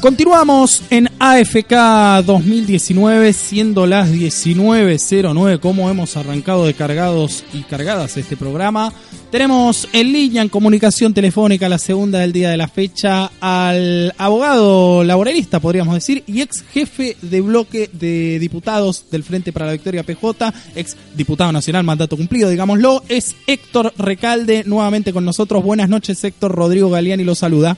Continuamos 0.00 0.84
en 0.90 1.10
AFK 1.18 2.24
2019, 2.24 3.32
siendo 3.32 3.84
las 3.84 4.08
19.09, 4.12 5.58
como 5.58 5.90
hemos 5.90 6.16
arrancado 6.16 6.66
de 6.66 6.74
cargados 6.74 7.42
y 7.52 7.62
cargadas 7.62 8.16
este 8.16 8.36
programa. 8.36 8.92
Tenemos 9.32 9.88
en 9.92 10.12
línea, 10.12 10.42
en 10.42 10.50
comunicación 10.50 11.12
telefónica, 11.12 11.68
la 11.68 11.78
segunda 11.78 12.20
del 12.20 12.32
día 12.32 12.50
de 12.50 12.56
la 12.56 12.68
fecha, 12.68 13.32
al 13.40 14.14
abogado 14.18 15.02
laboralista, 15.02 15.58
podríamos 15.58 15.94
decir, 15.94 16.22
y 16.28 16.42
ex 16.42 16.62
jefe 16.62 17.16
de 17.20 17.40
bloque 17.40 17.90
de 17.92 18.38
diputados 18.38 19.06
del 19.10 19.24
Frente 19.24 19.52
para 19.52 19.66
la 19.66 19.72
Victoria 19.72 20.04
PJ, 20.04 20.54
ex 20.76 20.96
diputado 21.16 21.50
nacional, 21.50 21.82
mandato 21.82 22.16
cumplido, 22.16 22.50
digámoslo, 22.50 23.02
es 23.08 23.34
Héctor 23.48 23.92
Recalde, 23.98 24.62
nuevamente 24.64 25.12
con 25.12 25.24
nosotros. 25.24 25.64
Buenas 25.64 25.88
noches, 25.88 26.22
Héctor. 26.22 26.52
Rodrigo 26.52 26.88
Galeani 26.88 27.24
lo 27.24 27.34
saluda. 27.34 27.76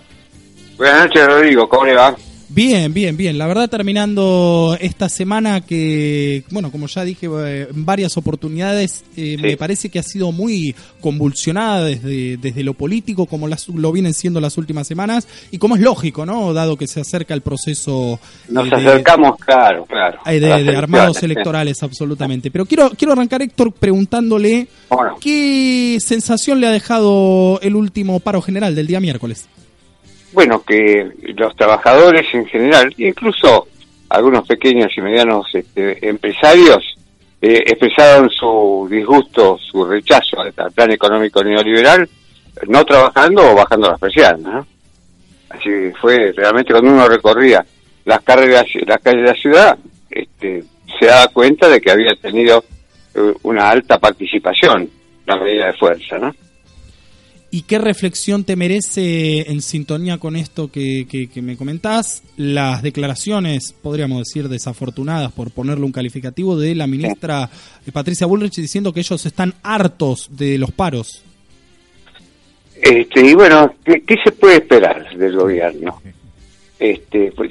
Buenas 0.80 1.08
noches, 1.08 1.26
Rodrigo. 1.26 1.68
¿Cómo 1.68 1.84
le 1.84 1.94
va? 1.94 2.16
Bien, 2.48 2.94
bien, 2.94 3.14
bien. 3.14 3.36
La 3.36 3.46
verdad, 3.46 3.68
terminando 3.68 4.78
esta 4.80 5.10
semana 5.10 5.60
que, 5.60 6.42
bueno, 6.50 6.72
como 6.72 6.86
ya 6.86 7.04
dije 7.04 7.28
eh, 7.30 7.68
en 7.70 7.84
varias 7.84 8.16
oportunidades, 8.16 9.04
eh, 9.14 9.36
me 9.38 9.58
parece 9.58 9.90
que 9.90 9.98
ha 9.98 10.02
sido 10.02 10.32
muy 10.32 10.74
convulsionada 11.02 11.84
desde, 11.84 12.38
desde 12.38 12.62
lo 12.62 12.72
político, 12.72 13.26
como 13.26 13.46
las, 13.46 13.68
lo 13.68 13.92
vienen 13.92 14.14
siendo 14.14 14.40
las 14.40 14.56
últimas 14.56 14.86
semanas, 14.86 15.28
y 15.50 15.58
como 15.58 15.76
es 15.76 15.82
lógico, 15.82 16.24
¿no? 16.24 16.54
Dado 16.54 16.78
que 16.78 16.86
se 16.86 17.02
acerca 17.02 17.34
el 17.34 17.42
proceso. 17.42 18.18
Nos 18.48 18.66
eh, 18.72 18.74
acercamos, 18.74 19.36
claro, 19.36 19.84
claro. 19.84 20.18
De, 20.24 20.76
armados 20.78 21.22
electorales, 21.22 21.82
absolutamente. 21.82 22.50
Pero 22.50 22.64
quiero, 22.64 22.88
quiero 22.96 23.12
arrancar, 23.12 23.42
Héctor, 23.42 23.70
preguntándole 23.72 24.66
qué 25.20 25.98
sensación 26.00 26.58
le 26.58 26.68
ha 26.68 26.72
dejado 26.72 27.60
el 27.60 27.76
último 27.76 28.18
paro 28.20 28.40
general 28.40 28.74
del 28.74 28.86
día 28.86 28.98
miércoles 28.98 29.46
bueno, 30.32 30.62
que 30.62 31.10
los 31.36 31.54
trabajadores 31.56 32.26
en 32.32 32.46
general, 32.46 32.92
incluso 32.98 33.68
algunos 34.08 34.46
pequeños 34.46 34.92
y 34.96 35.00
medianos 35.00 35.46
este, 35.52 36.08
empresarios, 36.08 36.96
eh, 37.42 37.62
expresaron 37.66 38.28
su 38.30 38.86
disgusto, 38.90 39.58
su 39.58 39.84
rechazo 39.84 40.40
al, 40.40 40.52
plan 40.52 40.90
económico 40.90 41.42
neoliberal, 41.42 42.08
no 42.68 42.84
trabajando 42.84 43.50
o 43.50 43.54
bajando 43.54 43.88
las 43.88 43.98
persianas. 43.98 44.66
Así 45.48 45.70
fue 46.00 46.32
realmente 46.32 46.72
cuando 46.72 46.92
uno 46.92 47.08
recorría 47.08 47.64
las 48.04 48.20
carreras, 48.22 48.66
las 48.86 49.00
calles 49.00 49.22
de 49.22 49.28
la 49.28 49.34
ciudad, 49.34 49.78
este, 50.10 50.64
se 50.98 51.06
daba 51.06 51.28
cuenta 51.28 51.68
de 51.68 51.80
que 51.80 51.90
había 51.90 52.14
tenido 52.16 52.64
eh, 53.14 53.34
una 53.42 53.70
alta 53.70 53.98
participación 53.98 54.88
la 55.26 55.36
medida 55.36 55.66
de 55.66 55.72
fuerza, 55.74 56.18
¿no? 56.18 56.34
¿Y 57.52 57.62
qué 57.62 57.78
reflexión 57.78 58.44
te 58.44 58.54
merece 58.54 59.50
en 59.50 59.60
sintonía 59.60 60.18
con 60.18 60.36
esto 60.36 60.70
que, 60.70 61.06
que, 61.08 61.42
me 61.42 61.56
comentás? 61.56 62.22
Las 62.36 62.80
declaraciones, 62.80 63.72
podríamos 63.72 64.18
decir, 64.20 64.48
desafortunadas, 64.48 65.32
por 65.32 65.50
ponerle 65.50 65.84
un 65.84 65.90
calificativo, 65.90 66.56
de 66.56 66.76
la 66.76 66.86
ministra 66.86 67.50
Patricia 67.92 68.28
Bullrich 68.28 68.54
diciendo 68.54 68.92
que 68.92 69.00
ellos 69.00 69.26
están 69.26 69.54
hartos 69.64 70.28
de 70.36 70.58
los 70.58 70.70
paros. 70.70 71.24
Este, 72.80 73.20
y 73.20 73.34
bueno, 73.34 73.74
¿qué, 73.84 74.16
se 74.24 74.30
puede 74.30 74.56
esperar 74.56 75.08
del 75.16 75.36
gobierno? 75.36 76.00
Este, 76.78 77.32
pues, 77.36 77.50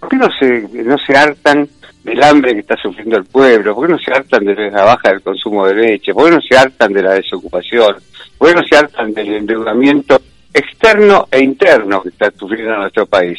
¿Por 0.00 0.08
qué 0.08 0.16
no 0.16 0.28
se, 0.38 0.68
no 0.84 0.96
se 0.98 1.14
hartan 1.14 1.68
del 2.02 2.22
hambre 2.22 2.54
que 2.54 2.60
está 2.60 2.76
sufriendo 2.76 3.18
el 3.18 3.24
pueblo? 3.24 3.74
¿Por 3.74 3.86
qué 3.86 3.92
no 3.92 3.98
se 3.98 4.10
hartan 4.10 4.46
de 4.46 4.70
la 4.70 4.84
baja 4.84 5.10
del 5.10 5.20
consumo 5.20 5.66
de 5.66 5.74
leche? 5.74 6.14
¿Por 6.14 6.24
qué 6.24 6.36
no 6.36 6.40
se 6.40 6.56
hartan 6.56 6.92
de 6.94 7.02
la 7.02 7.12
desocupación? 7.12 7.96
Bueno 8.42 8.60
se 8.68 8.76
hartan 8.76 9.14
del 9.14 9.34
endeudamiento 9.34 10.20
externo 10.52 11.28
e 11.30 11.40
interno 11.40 12.02
que 12.02 12.08
está 12.08 12.28
sufriendo 12.36 12.76
nuestro 12.76 13.06
país. 13.06 13.38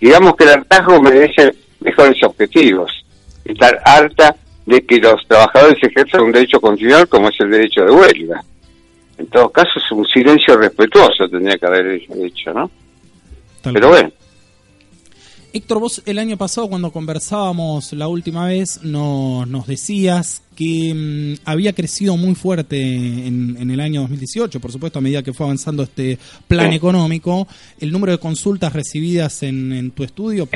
Digamos 0.00 0.36
que 0.36 0.44
el 0.44 0.50
hartazgo 0.50 1.02
merece 1.02 1.52
mejores 1.80 2.22
objetivos. 2.22 3.04
Estar 3.44 3.82
harta 3.84 4.36
de 4.66 4.86
que 4.86 4.98
los 4.98 5.26
trabajadores 5.26 5.82
ejerzan 5.82 6.20
un 6.20 6.30
derecho 6.30 6.60
constitucional 6.60 7.08
como 7.08 7.28
es 7.28 7.40
el 7.40 7.50
derecho 7.50 7.84
de 7.84 7.90
huelga. 7.90 8.44
En 9.18 9.26
todo 9.26 9.48
caso, 9.50 9.70
es 9.76 9.90
un 9.90 10.06
silencio 10.06 10.56
respetuoso 10.56 11.28
tendría 11.28 11.58
que 11.58 11.66
haber 11.66 11.86
hecho, 11.88 12.54
¿no? 12.54 12.70
Pero 13.64 13.88
bueno. 13.88 14.12
Héctor, 15.52 15.80
vos 15.80 16.02
el 16.06 16.18
año 16.18 16.36
pasado 16.36 16.68
cuando 16.68 16.92
conversábamos 16.92 17.92
la 17.92 18.06
última 18.06 18.46
vez 18.46 18.80
nos, 18.82 19.48
nos 19.48 19.66
decías 19.66 20.42
que 20.54 20.92
mm, 20.94 21.40
había 21.44 21.72
crecido 21.72 22.16
muy 22.16 22.34
fuerte 22.34 22.80
en, 22.80 23.70
el 23.70 23.80
año 23.80 24.02
2018, 24.02 24.60
por 24.60 24.70
supuesto, 24.70 24.98
a 24.98 25.02
medida 25.02 25.22
que 25.22 25.32
fue 25.32 25.46
avanzando 25.46 25.82
este 25.82 26.18
plan 26.46 26.72
económico, 26.72 27.48
el 27.80 27.90
número 27.90 28.12
de 28.12 28.18
consultas 28.18 28.72
recibidas 28.72 29.42
en, 29.42 29.90
tu 29.92 30.04
estudio, 30.04 30.46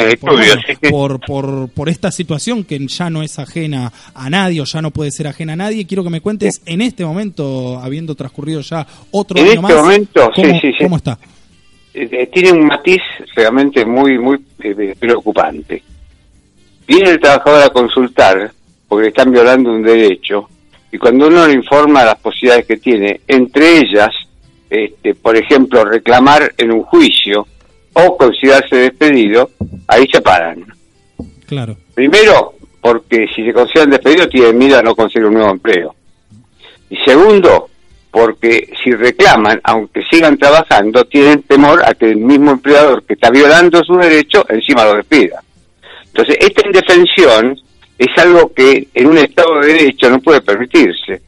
por, 0.90 1.20
por, 1.20 1.68
por, 1.70 1.88
esta 1.88 2.12
situación 2.12 2.64
que 2.64 2.86
ya 2.86 3.10
no 3.10 3.22
es 3.22 3.38
ajena 3.38 3.92
a 4.14 4.30
nadie 4.30 4.60
o 4.60 4.64
ya 4.64 4.82
no 4.82 4.90
puede 4.90 5.10
ser 5.10 5.26
ajena 5.26 5.54
a 5.54 5.56
nadie. 5.56 5.86
Quiero 5.86 6.04
que 6.04 6.10
me 6.10 6.20
cuentes 6.20 6.60
en 6.66 6.82
este 6.82 7.04
momento, 7.04 7.78
habiendo 7.78 8.14
transcurrido 8.14 8.60
ya 8.60 8.86
otro 9.10 9.40
año 9.40 9.48
este 9.48 9.60
más, 9.60 9.74
momento, 9.74 10.30
¿cómo, 10.36 10.60
¿cómo 10.80 10.96
está? 10.96 11.18
Eh, 11.94 12.28
tiene 12.32 12.50
un 12.50 12.66
matiz 12.66 13.00
realmente 13.36 13.84
muy, 13.84 14.18
muy 14.18 14.44
eh, 14.58 14.96
preocupante. 14.98 15.82
Viene 16.86 17.10
el 17.10 17.20
trabajador 17.20 17.62
a 17.62 17.70
consultar 17.70 18.50
porque 18.88 19.08
están 19.08 19.30
violando 19.30 19.72
un 19.72 19.82
derecho 19.82 20.48
y 20.90 20.98
cuando 20.98 21.28
uno 21.28 21.46
le 21.46 21.54
informa 21.54 22.04
las 22.04 22.16
posibilidades 22.16 22.66
que 22.66 22.76
tiene, 22.78 23.20
entre 23.28 23.78
ellas, 23.78 24.10
este, 24.68 25.14
por 25.14 25.36
ejemplo, 25.36 25.84
reclamar 25.84 26.52
en 26.58 26.72
un 26.72 26.82
juicio 26.82 27.46
o 27.92 28.16
considerarse 28.16 28.76
despedido, 28.76 29.50
ahí 29.86 30.06
se 30.12 30.20
paran. 30.20 30.64
Claro. 31.46 31.76
Primero, 31.94 32.54
porque 32.80 33.26
si 33.34 33.44
se 33.44 33.52
consideran 33.52 33.90
despedidos 33.90 34.28
tienen 34.28 34.58
miedo 34.58 34.78
a 34.78 34.82
no 34.82 34.94
conseguir 34.96 35.26
un 35.26 35.34
nuevo 35.34 35.50
empleo. 35.50 35.94
Y 36.90 36.96
segundo, 36.98 37.70
porque 38.14 38.72
si 38.80 38.92
reclaman, 38.92 39.60
aunque 39.64 40.00
sigan 40.08 40.38
trabajando, 40.38 41.04
tienen 41.04 41.42
temor 41.42 41.82
a 41.84 41.94
que 41.94 42.12
el 42.12 42.18
mismo 42.18 42.52
empleador 42.52 43.02
que 43.02 43.14
está 43.14 43.28
violando 43.28 43.82
su 43.82 43.96
derecho 43.96 44.46
encima 44.48 44.84
lo 44.84 44.94
despida. 44.94 45.42
Entonces, 46.06 46.36
esta 46.38 46.64
indefensión 46.64 47.60
es 47.98 48.06
algo 48.18 48.52
que 48.54 48.86
en 48.94 49.08
un 49.08 49.18
Estado 49.18 49.58
de 49.58 49.66
Derecho 49.66 50.08
no 50.10 50.20
puede 50.20 50.42
permitirse, 50.42 51.22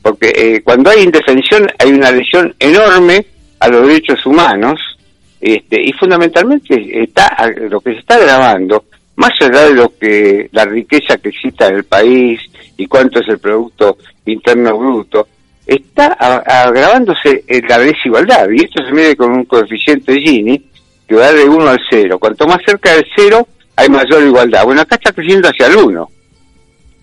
porque 0.00 0.32
eh, 0.36 0.62
cuando 0.62 0.90
hay 0.90 1.02
indefensión 1.02 1.66
hay 1.76 1.90
una 1.90 2.12
lesión 2.12 2.54
enorme 2.56 3.26
a 3.58 3.66
los 3.66 3.88
derechos 3.88 4.24
humanos 4.24 4.78
este, 5.40 5.82
y 5.82 5.92
fundamentalmente 5.94 7.02
está 7.02 7.36
lo 7.68 7.80
que 7.80 7.94
se 7.94 7.98
está 7.98 8.20
grabando, 8.20 8.84
más 9.16 9.32
allá 9.40 9.64
de 9.64 9.74
lo 9.74 9.92
que 9.98 10.48
la 10.52 10.66
riqueza 10.66 11.18
que 11.18 11.30
exista 11.30 11.66
en 11.66 11.78
el 11.78 11.84
país 11.84 12.40
y 12.76 12.86
cuánto 12.86 13.18
es 13.18 13.28
el 13.28 13.40
producto 13.40 13.98
interno 14.24 14.78
bruto, 14.78 15.26
está 15.66 16.08
agravándose 16.08 17.44
la 17.68 17.78
desigualdad, 17.78 18.48
y 18.50 18.64
esto 18.64 18.84
se 18.84 18.92
mide 18.92 19.16
con 19.16 19.32
un 19.32 19.44
coeficiente 19.44 20.20
Gini 20.20 20.62
que 21.06 21.14
va 21.14 21.32
de 21.32 21.44
1 21.44 21.68
al 21.68 21.80
0. 21.90 22.18
Cuanto 22.18 22.46
más 22.46 22.58
cerca 22.64 22.94
del 22.94 23.06
0, 23.16 23.46
hay 23.76 23.88
mayor 23.88 24.22
igualdad. 24.22 24.64
Bueno, 24.64 24.82
acá 24.82 24.96
está 24.96 25.12
creciendo 25.12 25.48
hacia 25.48 25.66
el 25.66 25.76
1. 25.76 26.10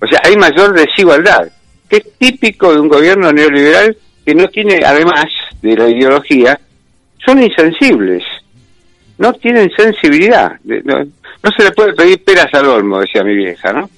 O 0.01 0.07
sea, 0.07 0.21
hay 0.23 0.35
mayor 0.35 0.73
desigualdad, 0.73 1.51
que 1.89 1.97
es 1.97 2.17
típico 2.17 2.73
de 2.73 2.79
un 2.79 2.87
gobierno 2.87 3.31
neoliberal 3.31 3.97
que 4.25 4.33
no 4.35 4.47
tiene, 4.47 4.81
además 4.85 5.25
de 5.61 5.75
la 5.75 5.89
ideología, 5.89 6.59
son 7.25 7.43
insensibles, 7.43 8.23
no 9.17 9.33
tienen 9.33 9.69
sensibilidad. 9.75 10.53
No, 10.63 11.03
no 11.03 11.51
se 11.57 11.63
le 11.63 11.71
puede 11.71 11.93
pedir 11.93 12.23
peras 12.23 12.53
al 12.53 12.67
olmo, 12.67 12.99
decía 12.99 13.23
mi 13.23 13.35
vieja, 13.35 13.73
¿no? 13.73 13.89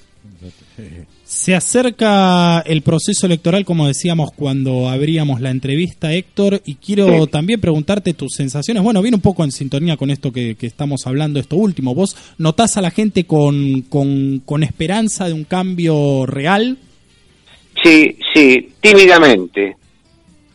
Se 1.32 1.56
acerca 1.56 2.60
el 2.60 2.82
proceso 2.82 3.26
electoral, 3.26 3.64
como 3.64 3.88
decíamos 3.88 4.32
cuando 4.34 4.90
abríamos 4.90 5.40
la 5.40 5.50
entrevista, 5.50 6.12
Héctor, 6.12 6.62
y 6.66 6.76
quiero 6.76 7.26
también 7.26 7.62
preguntarte 7.62 8.14
tus 8.14 8.34
sensaciones. 8.36 8.84
Bueno, 8.84 9.02
viene 9.02 9.16
un 9.16 9.22
poco 9.22 9.46
en 9.46 9.54
sintonía 9.54 9.96
con 9.96 10.12
esto 10.12 10.34
que, 10.34 10.58
estamos 10.60 11.08
hablando, 11.08 11.40
esto 11.40 11.56
último. 11.56 11.96
¿Vos 11.96 12.18
notás 12.38 12.76
a 12.76 12.82
la 12.82 12.92
gente 12.92 13.24
con, 13.24 13.84
con, 13.84 14.62
esperanza 14.62 15.26
de 15.28 15.34
un 15.34 15.46
cambio 15.46 16.26
real? 16.26 16.78
Sí, 17.82 18.18
sí, 18.34 18.74
tímidamente. 18.82 19.78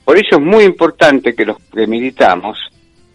Por 0.04 0.18
eso 0.18 0.36
es 0.36 0.42
muy 0.42 0.64
importante 0.64 1.34
que 1.34 1.46
los 1.46 1.56
que 1.72 1.86
militamos, 1.86 2.58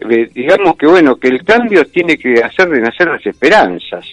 eh, 0.00 0.28
digamos 0.34 0.76
que 0.76 0.88
bueno, 0.88 1.14
que 1.14 1.28
el 1.28 1.44
cambio 1.44 1.84
tiene 1.84 2.18
que 2.18 2.42
hacer 2.42 2.68
de 2.68 2.80
nacer 2.80 3.06
las 3.06 3.24
esperanzas. 3.24 4.04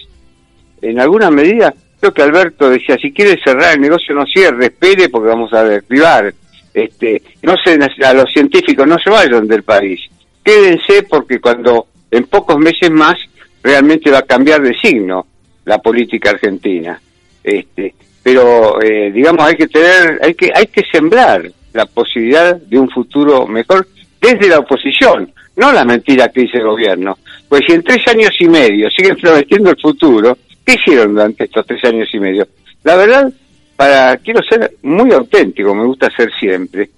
En 0.80 1.00
alguna 1.00 1.32
medida 1.32 1.74
Creo 2.00 2.14
que 2.14 2.22
Alberto 2.22 2.70
decía, 2.70 2.96
si 2.96 3.12
quiere 3.12 3.38
cerrar 3.44 3.74
el 3.74 3.82
negocio 3.82 4.14
no 4.14 4.24
cierre, 4.24 4.66
espere 4.66 5.10
porque 5.10 5.28
vamos 5.28 5.52
a 5.52 5.62
derribar. 5.62 6.32
Este, 6.72 7.22
no 7.42 7.54
se, 7.62 7.78
a 8.04 8.14
los 8.14 8.32
científicos 8.32 8.86
no 8.86 8.98
se 8.98 9.10
vayan 9.10 9.46
del 9.46 9.62
país. 9.62 10.00
Quédense 10.42 11.02
porque 11.02 11.40
cuando 11.40 11.88
en 12.10 12.24
pocos 12.24 12.58
meses 12.58 12.90
más 12.90 13.16
realmente 13.62 14.10
va 14.10 14.18
a 14.18 14.22
cambiar 14.22 14.62
de 14.62 14.74
signo 14.78 15.26
la 15.66 15.78
política 15.78 16.30
argentina. 16.30 16.98
Este, 17.44 17.94
pero 18.22 18.80
eh, 18.80 19.10
digamos 19.12 19.44
hay 19.44 19.56
que 19.56 19.68
tener, 19.68 20.18
hay 20.22 20.34
que, 20.34 20.50
hay 20.54 20.66
que 20.66 20.82
sembrar 20.90 21.50
la 21.72 21.86
posibilidad 21.86 22.56
de 22.56 22.78
un 22.78 22.88
futuro 22.88 23.46
mejor 23.46 23.86
desde 24.20 24.48
la 24.48 24.58
oposición, 24.58 25.32
no 25.56 25.72
la 25.72 25.84
mentira 25.84 26.28
que 26.28 26.42
dice 26.42 26.58
el 26.58 26.64
gobierno. 26.64 27.18
Pues 27.48 27.62
si 27.66 27.72
en 27.72 27.82
tres 27.82 28.06
años 28.08 28.30
y 28.38 28.48
medio 28.48 28.88
siguen 28.90 29.16
prometiendo 29.16 29.70
el 29.70 29.80
futuro, 29.80 30.36
¿qué 30.70 30.76
hicieron 30.80 31.14
durante 31.14 31.44
estos 31.44 31.66
tres 31.66 31.84
años 31.84 32.08
y 32.12 32.20
medio? 32.20 32.46
La 32.84 32.96
verdad, 32.96 33.32
para 33.76 34.16
quiero 34.18 34.40
ser 34.48 34.72
muy 34.82 35.12
auténtico, 35.12 35.74
me 35.74 35.84
gusta 35.84 36.08
ser 36.16 36.30
siempre. 36.38 36.90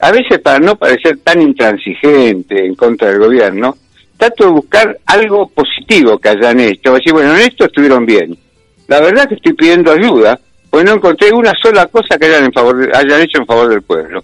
A 0.00 0.10
veces 0.10 0.40
para 0.40 0.58
no 0.58 0.76
parecer 0.76 1.18
tan 1.18 1.40
intransigente 1.40 2.66
en 2.66 2.74
contra 2.74 3.08
del 3.08 3.20
gobierno, 3.20 3.76
trato 4.16 4.44
de 4.44 4.50
buscar 4.50 4.98
algo 5.06 5.48
positivo 5.48 6.18
que 6.18 6.28
hayan 6.28 6.60
hecho. 6.60 6.94
Decir, 6.94 7.12
bueno, 7.12 7.34
en 7.34 7.42
esto 7.42 7.64
estuvieron 7.64 8.04
bien. 8.04 8.36
La 8.88 9.00
verdad 9.00 9.26
que 9.28 9.36
estoy 9.36 9.54
pidiendo 9.54 9.92
ayuda, 9.92 10.38
porque 10.68 10.84
no 10.84 10.94
encontré 10.94 11.32
una 11.32 11.52
sola 11.60 11.86
cosa 11.86 12.18
que 12.18 12.26
hayan, 12.26 12.44
en 12.44 12.52
favor, 12.52 12.90
hayan 12.94 13.22
hecho 13.22 13.38
en 13.38 13.46
favor 13.46 13.68
del 13.68 13.82
pueblo. 13.82 14.22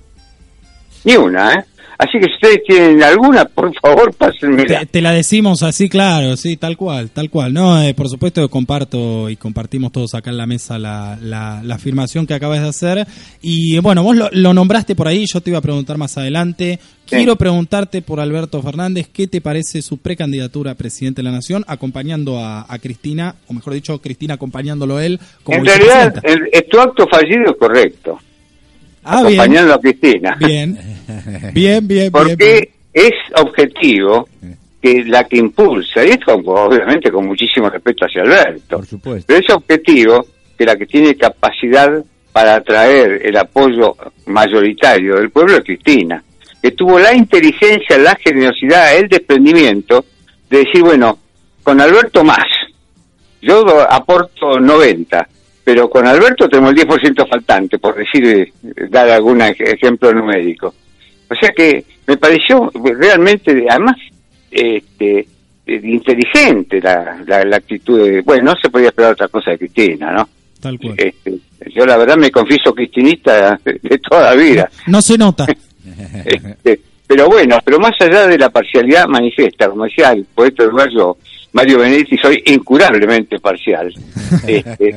Ni 1.05 1.17
una, 1.17 1.55
¿eh? 1.55 1.65
Así 2.01 2.19
que 2.19 2.29
si 2.29 2.33
ustedes 2.33 2.63
tienen 2.67 3.03
alguna, 3.03 3.45
por 3.45 3.71
favor, 3.79 4.15
pásenme. 4.15 4.65
Te, 4.65 4.87
te, 4.87 5.03
la 5.03 5.13
decimos 5.13 5.63
así, 5.63 5.91
claro, 5.91 6.35
sí, 6.35 6.57
tal 6.57 6.79
cual, 6.79 7.11
tal 7.11 7.29
cual. 7.29 7.53
No, 7.53 7.79
eh, 7.83 7.93
por 7.93 8.09
supuesto 8.09 8.49
comparto 8.49 9.29
y 9.29 9.37
compartimos 9.37 9.93
todos 9.93 10.15
acá 10.15 10.31
en 10.31 10.39
la 10.39 10.47
mesa 10.47 10.79
la, 10.79 11.19
la, 11.21 11.61
la 11.63 11.75
afirmación 11.75 12.27
que 12.27 12.33
acabas 12.33 12.63
de 12.63 12.69
hacer. 12.69 13.07
Y 13.43 13.79
bueno, 13.81 14.03
vos 14.03 14.17
lo, 14.17 14.31
lo, 14.33 14.55
nombraste 14.55 14.95
por 14.95 15.09
ahí, 15.09 15.27
yo 15.31 15.43
te 15.43 15.51
iba 15.51 15.59
a 15.59 15.63
preguntar 15.63 15.99
más 15.99 16.17
adelante. 16.17 16.79
Quiero 17.07 17.33
sí. 17.33 17.39
preguntarte 17.39 18.01
por 18.01 18.19
Alberto 18.19 18.63
Fernández, 18.63 19.09
¿qué 19.13 19.27
te 19.27 19.43
parece 19.43 19.83
su 19.83 19.99
precandidatura 19.99 20.71
a 20.71 20.77
presidente 20.77 21.21
de 21.21 21.25
la 21.25 21.33
Nación 21.33 21.67
acompañando 21.69 22.39
a, 22.39 22.65
a 22.67 22.79
Cristina, 22.79 23.35
o 23.47 23.53
mejor 23.53 23.75
dicho, 23.75 24.01
Cristina 24.01 24.35
acompañándolo 24.35 25.01
él? 25.01 25.21
Como 25.43 25.59
en 25.59 25.67
realidad, 25.67 26.15
el, 26.23 26.49
tu 26.71 26.81
acto 26.81 27.07
fallido 27.09 27.51
es 27.51 27.59
correcto. 27.59 28.19
Ah, 29.03 29.21
acompañando 29.21 29.67
bien. 29.67 29.73
a 29.73 29.79
Cristina. 29.79 30.37
Bien, 30.39 30.79
bien, 31.53 31.89
bien. 31.89 32.13
Porque 32.13 32.37
bien, 32.37 32.69
es 32.93 33.13
objetivo 33.41 34.29
que 34.81 35.05
la 35.05 35.25
que 35.25 35.37
impulsa, 35.37 36.05
y 36.05 36.11
esto 36.11 36.35
obviamente 36.35 37.11
con 37.11 37.27
muchísimo 37.27 37.69
respeto 37.69 38.07
hacia 38.07 38.23
Alberto, 38.23 38.77
Por 38.77 38.87
supuesto. 38.87 39.25
pero 39.27 39.41
es 39.41 39.51
objetivo 39.55 40.27
que 40.57 40.65
la 40.65 40.77
que 40.77 40.87
tiene 40.87 41.15
capacidad 41.17 42.03
para 42.33 42.57
atraer 42.57 43.21
el 43.27 43.37
apoyo 43.37 43.97
mayoritario 44.27 45.17
del 45.17 45.31
pueblo 45.31 45.57
es 45.57 45.65
Cristina, 45.65 46.23
que 46.63 46.71
tuvo 46.73 46.99
la 46.99 47.15
inteligencia, 47.15 47.99
la 47.99 48.17
generosidad, 48.23 48.97
el 48.97 49.09
desprendimiento 49.09 50.05
de 50.49 50.59
decir, 50.59 50.83
bueno, 50.83 51.19
con 51.63 51.81
Alberto 51.81 52.25
más, 52.25 52.45
yo 53.43 53.65
aporto 53.91 54.59
90, 54.59 55.29
pero 55.71 55.89
con 55.89 56.05
Alberto 56.05 56.49
tenemos 56.49 56.73
el 56.73 56.79
10% 56.79 57.29
faltante, 57.29 57.79
por 57.79 57.95
decir, 57.95 58.53
dar 58.91 59.09
algún 59.09 59.41
ejemplo 59.41 60.13
numérico. 60.13 60.75
O 61.31 61.35
sea 61.37 61.51
que 61.51 61.85
me 62.09 62.17
pareció 62.17 62.73
realmente, 62.75 63.53
además, 63.71 63.95
este, 64.51 65.29
inteligente 65.65 66.81
la, 66.81 67.23
la, 67.25 67.45
la, 67.45 67.57
actitud 67.59 68.03
de, 68.05 68.21
bueno, 68.23 68.51
no 68.51 68.55
se 68.61 68.69
podía 68.69 68.89
esperar 68.89 69.13
otra 69.13 69.29
cosa 69.29 69.53
de 69.53 69.59
Cristina, 69.59 70.11
¿no? 70.11 70.29
Tal 70.59 70.77
cual. 70.77 70.97
Este, 70.99 71.39
yo 71.73 71.87
la 71.87 71.97
verdad 71.97 72.17
me 72.17 72.33
confieso 72.33 72.75
cristinista 72.75 73.57
de, 73.65 73.99
toda 73.99 74.35
la 74.35 74.35
vida. 74.35 74.69
No, 74.89 74.93
no 74.95 75.03
se 75.03 75.17
nota. 75.17 75.47
este, 76.25 76.81
pero 77.07 77.29
bueno, 77.29 77.61
pero 77.65 77.79
más 77.79 77.93
allá 78.01 78.27
de 78.27 78.37
la 78.37 78.51
parcialidad 78.51 79.07
manifiesta, 79.07 79.69
como 79.69 79.85
decía 79.85 80.11
el 80.11 80.25
poeta 80.35 80.65
uruguayo 80.65 81.17
Mario 81.53 81.79
Benedetti, 81.79 82.17
soy 82.19 82.43
incurablemente 82.47 83.39
parcial. 83.39 83.95
Este, 84.49 84.97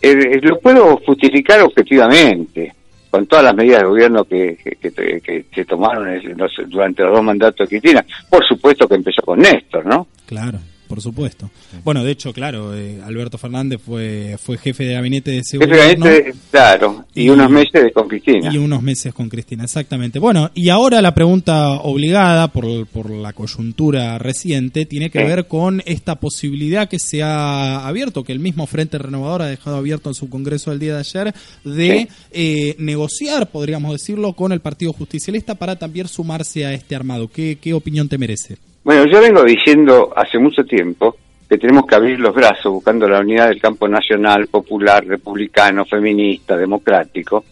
eh, 0.00 0.40
lo 0.42 0.58
puedo 0.58 0.96
justificar 0.98 1.60
objetivamente 1.60 2.74
con 3.10 3.26
todas 3.26 3.44
las 3.44 3.54
medidas 3.54 3.80
de 3.80 3.88
gobierno 3.88 4.24
que, 4.24 4.56
que, 4.80 5.44
se 5.52 5.64
tomaron 5.64 6.20
durante 6.68 7.02
los 7.02 7.12
dos 7.12 7.24
mandatos 7.24 7.68
de 7.68 7.80
Cristina. 7.80 8.04
Por 8.28 8.46
supuesto 8.46 8.86
que 8.86 8.94
empezó 8.94 9.22
con 9.22 9.40
Néstor, 9.40 9.84
¿no? 9.84 10.06
Claro, 10.26 10.58
por 10.90 11.00
supuesto. 11.00 11.48
Bueno, 11.84 12.02
de 12.02 12.10
hecho, 12.10 12.32
claro, 12.32 12.74
eh, 12.76 13.00
Alberto 13.04 13.38
Fernández 13.38 13.80
fue 13.80 14.36
fue 14.42 14.58
jefe 14.58 14.84
de 14.84 14.94
gabinete 14.94 15.30
de 15.30 15.38
ese 15.38 15.56
gobierno. 15.56 16.04
Gabinete, 16.04 16.34
claro, 16.50 17.04
y, 17.14 17.22
y, 17.22 17.30
unos 17.30 17.48
meses 17.48 17.92
con 17.94 18.08
Cristina. 18.08 18.52
Y 18.52 18.58
unos 18.58 18.82
meses 18.82 19.14
con 19.14 19.28
Cristina, 19.28 19.62
exactamente. 19.62 20.18
Bueno, 20.18 20.50
y 20.52 20.68
ahora 20.68 21.00
la 21.00 21.14
pregunta 21.14 21.70
obligada 21.74 22.48
por, 22.48 22.88
por 22.88 23.08
la 23.08 23.32
coyuntura 23.32 24.18
reciente 24.18 24.84
tiene 24.84 25.10
que 25.10 25.20
sí. 25.20 25.24
ver 25.24 25.46
con 25.46 25.80
esta 25.86 26.16
posibilidad 26.16 26.88
que 26.88 26.98
se 26.98 27.22
ha 27.22 27.86
abierto, 27.86 28.24
que 28.24 28.32
el 28.32 28.40
mismo 28.40 28.66
Frente 28.66 28.98
Renovador 28.98 29.42
ha 29.42 29.46
dejado 29.46 29.76
abierto 29.76 30.10
en 30.10 30.14
su 30.14 30.28
congreso 30.28 30.72
el 30.72 30.80
día 30.80 30.94
de 30.94 31.00
ayer, 31.00 31.34
de 31.62 32.00
sí. 32.00 32.08
eh, 32.32 32.74
negociar, 32.78 33.48
podríamos 33.48 33.92
decirlo, 33.92 34.32
con 34.32 34.50
el 34.50 34.58
Partido 34.58 34.92
Justicialista 34.92 35.54
para 35.54 35.76
también 35.76 36.08
sumarse 36.08 36.66
a 36.66 36.72
este 36.72 36.96
armado. 36.96 37.28
¿Qué, 37.28 37.58
qué 37.60 37.74
opinión 37.74 38.08
te 38.08 38.18
merece? 38.18 38.58
Bueno, 38.82 39.04
yo 39.06 39.20
vengo 39.20 39.44
diciendo 39.44 40.12
hace 40.16 40.38
mucho 40.38 40.64
tiempo 40.64 41.16
que 41.48 41.58
tenemos 41.58 41.84
que 41.86 41.96
abrir 41.96 42.18
los 42.18 42.34
brazos 42.34 42.72
buscando 42.72 43.08
la 43.08 43.20
unidad 43.20 43.48
del 43.48 43.60
campo 43.60 43.86
nacional, 43.88 44.46
popular, 44.46 45.04
republicano, 45.04 45.84
feminista, 45.84 46.56
democrático, 46.56 47.44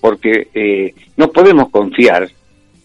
porque 0.00 0.48
eh, 0.52 0.94
no 1.16 1.28
podemos 1.28 1.68
confiar 1.70 2.28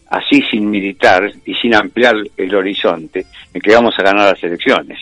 así 0.10 0.42
sin 0.50 0.70
militar 0.70 1.32
y 1.46 1.54
sin 1.56 1.74
ampliar 1.74 2.16
el 2.36 2.56
horizonte 2.56 3.26
en 3.54 3.62
que 3.62 3.74
vamos 3.74 3.96
a 3.98 4.04
ganar 4.04 4.34
las 4.34 4.44
elecciones. 4.44 5.00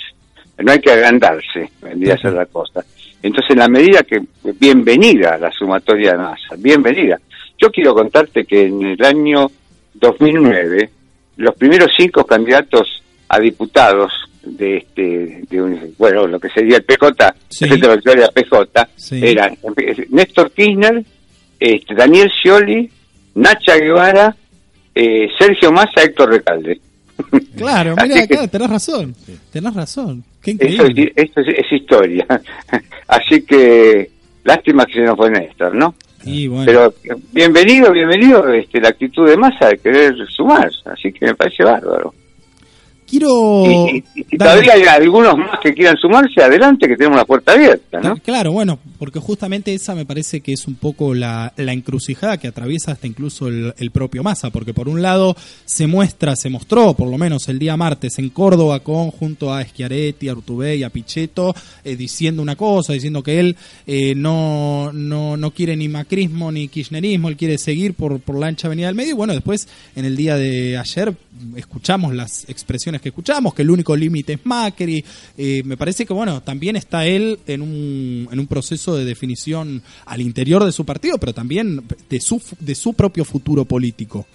No 0.58 0.72
hay 0.72 0.80
que 0.80 0.92
agrandarse, 0.92 1.72
vendría 1.82 2.14
a 2.14 2.18
ser 2.18 2.34
la 2.34 2.46
cosa. 2.46 2.86
Entonces, 3.22 3.52
en 3.52 3.60
la 3.60 3.68
medida 3.68 4.04
que, 4.04 4.22
bienvenida 4.58 5.38
la 5.38 5.52
sumatoria 5.52 6.12
de 6.12 6.18
masa, 6.20 6.56
bienvenida. 6.58 7.20
Yo 7.58 7.70
quiero 7.72 7.94
contarte 7.94 8.46
que 8.46 8.68
en 8.68 8.82
el 8.84 9.04
año 9.04 9.52
2009, 9.96 10.90
los 11.38 11.56
primeros 11.56 11.90
cinco 11.98 12.26
candidatos 12.26 13.04
a 13.30 13.40
diputados 13.40 14.12
de 14.44 14.78
este 14.78 15.44
de 15.50 15.62
un, 15.62 15.96
bueno 15.98 16.28
lo 16.28 16.40
que 16.40 16.50
sería 16.50 16.78
el 16.78 16.84
PJ 16.84 17.36
sí. 17.50 17.66
el 17.66 17.72
Victoria 17.72 18.30
PJ 18.34 18.90
sí. 18.96 19.20
eran 19.24 19.58
Néstor 20.10 20.52
Kirchner 20.52 21.04
este, 21.60 21.96
Daniel 21.96 22.32
Scioli 22.32 22.90
Nacha 23.36 23.76
Guevara 23.78 24.36
eh, 24.94 25.28
Sergio 25.38 25.72
Massa 25.72 26.04
Héctor 26.04 26.30
Recalde 26.30 26.80
claro 27.58 27.96
mira 28.04 28.48
tenés 28.48 28.70
razón 28.70 29.16
tenés 29.52 29.74
razón 29.74 30.24
qué 30.42 30.52
increíble 30.52 31.12
esto 31.16 31.42
es, 31.42 31.48
es, 31.48 31.66
es 31.66 31.72
historia 31.72 32.28
así 33.08 33.42
que 33.42 34.12
lástima 34.44 34.86
que 34.86 34.94
se 34.94 35.02
nos 35.02 35.18
fue 35.18 35.32
Néstor 35.32 35.74
no 35.74 35.96
bueno. 36.48 36.66
Pero 36.66 36.94
bienvenido, 37.32 37.92
bienvenido 37.92 38.48
este, 38.54 38.82
la 38.82 38.90
actitud 38.90 39.28
de 39.30 39.38
masa 39.38 39.70
de 39.70 39.78
querer 39.78 40.16
sumar, 40.28 40.72
así 40.86 41.12
que 41.12 41.28
me 41.28 41.36
parece 41.36 41.64
bárbaro. 41.64 42.14
Quiero. 43.18 43.66
Y, 43.66 44.04
y, 44.16 44.26
y 44.32 44.38
todavía 44.38 44.74
hay 44.74 44.84
algunos 44.84 45.38
más 45.38 45.60
que 45.62 45.74
quieran 45.74 45.96
sumarse, 45.98 46.42
adelante, 46.42 46.88
que 46.88 46.96
tenemos 46.96 47.18
la 47.18 47.26
puerta 47.26 47.54
abierta, 47.54 48.00
¿no? 48.02 48.18
Claro, 48.18 48.52
bueno, 48.52 48.80
porque 49.00 49.20
justamente 49.20 49.74
esa 49.74 49.96
me 49.96 50.06
parece 50.06 50.42
que 50.42 50.54
es 50.54 50.68
un 50.68 50.76
poco 50.76 51.14
la, 51.14 51.54
la 51.58 51.74
encrucijada 51.74 52.38
que 52.38 52.48
atraviesa 52.48 52.92
hasta 52.92 53.08
incluso 53.08 53.48
el, 53.48 53.74
el, 53.78 53.92
propio 53.92 54.24
Massa, 54.24 54.50
porque 54.50 54.74
por 54.74 54.90
un 54.90 55.02
lado 55.02 55.36
se 55.66 55.88
muestra, 55.88 56.36
se 56.36 56.50
mostró, 56.50 56.94
por 56.94 57.10
lo 57.10 57.18
menos 57.18 57.48
el 57.50 57.60
día 57.60 57.78
martes 57.78 58.20
en 58.20 58.30
Córdoba, 58.30 58.82
con 58.82 59.12
junto 59.12 59.54
a 59.54 59.64
Schiaretti, 59.64 60.28
a 60.28 60.34
Urtubey, 60.34 60.84
a 60.84 60.90
Pichetto, 60.90 61.56
eh, 61.84 61.96
diciendo 61.96 62.42
una 62.42 62.56
cosa, 62.56 62.94
diciendo 62.94 63.24
que 63.24 63.40
él 63.40 63.56
eh, 63.88 64.16
no, 64.16 64.92
no, 64.94 65.38
no 65.38 65.52
quiere 65.52 65.76
ni 65.76 65.88
macrismo 65.88 66.52
ni 66.52 66.68
kirchnerismo, 66.68 67.30
él 67.30 67.38
quiere 67.38 67.58
seguir 67.58 67.94
por, 67.94 68.20
por 68.20 68.38
la 68.38 68.48
ancha 68.48 68.68
avenida 68.68 68.88
del 68.88 68.96
medio. 68.96 69.12
Y 69.12 69.16
bueno, 69.16 69.34
después, 69.34 69.68
en 69.96 70.06
el 70.06 70.16
día 70.18 70.36
de 70.36 70.78
ayer, 70.78 71.16
escuchamos 71.56 72.14
las 72.14 72.50
expresiones 72.50 73.02
que 73.06 73.10
escuchamos, 73.10 73.54
que 73.54 73.62
el 73.62 73.70
único 73.70 73.96
límite 73.96 74.34
es 74.34 74.46
Macri. 74.46 75.06
Eh, 75.38 75.62
me 75.64 75.78
parece 75.78 76.08
que, 76.08 76.14
bueno, 76.14 76.42
también 76.42 76.76
está 76.76 77.06
él 77.06 77.38
en 77.46 77.62
un, 77.62 78.28
en 78.32 78.40
un 78.40 78.48
proceso 78.48 78.98
de 78.98 79.06
definición 79.06 79.84
al 80.08 80.22
interior 80.22 80.66
de 80.66 80.72
su 80.72 80.86
partido, 80.86 81.20
pero 81.20 81.32
también 81.32 81.84
de 82.10 82.20
su, 82.20 82.42
de 82.60 82.74
su 82.74 82.96
propio 82.96 83.24
futuro 83.24 83.64
político. 83.64 84.26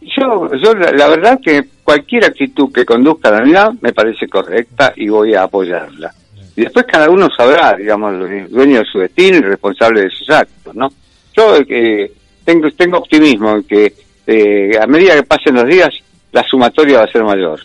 Yo, 0.00 0.50
yo 0.60 0.74
la 0.74 1.08
verdad 1.08 1.38
que 1.40 1.62
cualquier 1.84 2.24
actitud 2.24 2.72
que 2.72 2.84
conduzca 2.84 3.28
a 3.28 3.32
la 3.32 3.42
unidad 3.44 3.72
me 3.80 3.92
parece 3.92 4.26
correcta 4.26 4.92
y 4.96 5.08
voy 5.08 5.34
a 5.34 5.44
apoyarla. 5.44 6.12
Y 6.56 6.62
después 6.62 6.86
cada 6.90 7.08
uno 7.08 7.28
sabrá, 7.36 7.76
digamos, 7.76 8.18
dueño 8.50 8.80
de 8.80 8.84
su 8.90 8.98
destino 8.98 9.36
y 9.36 9.42
responsable 9.42 10.00
de 10.00 10.10
sus 10.10 10.28
actos, 10.28 10.74
¿no? 10.74 10.88
Yo 11.36 11.56
eh, 11.68 12.10
tengo, 12.44 12.68
tengo 12.72 12.98
optimismo 12.98 13.52
en 13.52 13.62
que 13.62 13.94
eh, 14.26 14.72
a 14.76 14.88
medida 14.88 15.14
que 15.14 15.22
pasen 15.22 15.54
los 15.54 15.66
días, 15.66 15.90
la 16.32 16.44
sumatoria 16.48 16.98
va 16.98 17.04
a 17.04 17.12
ser 17.12 17.22
mayor. 17.24 17.60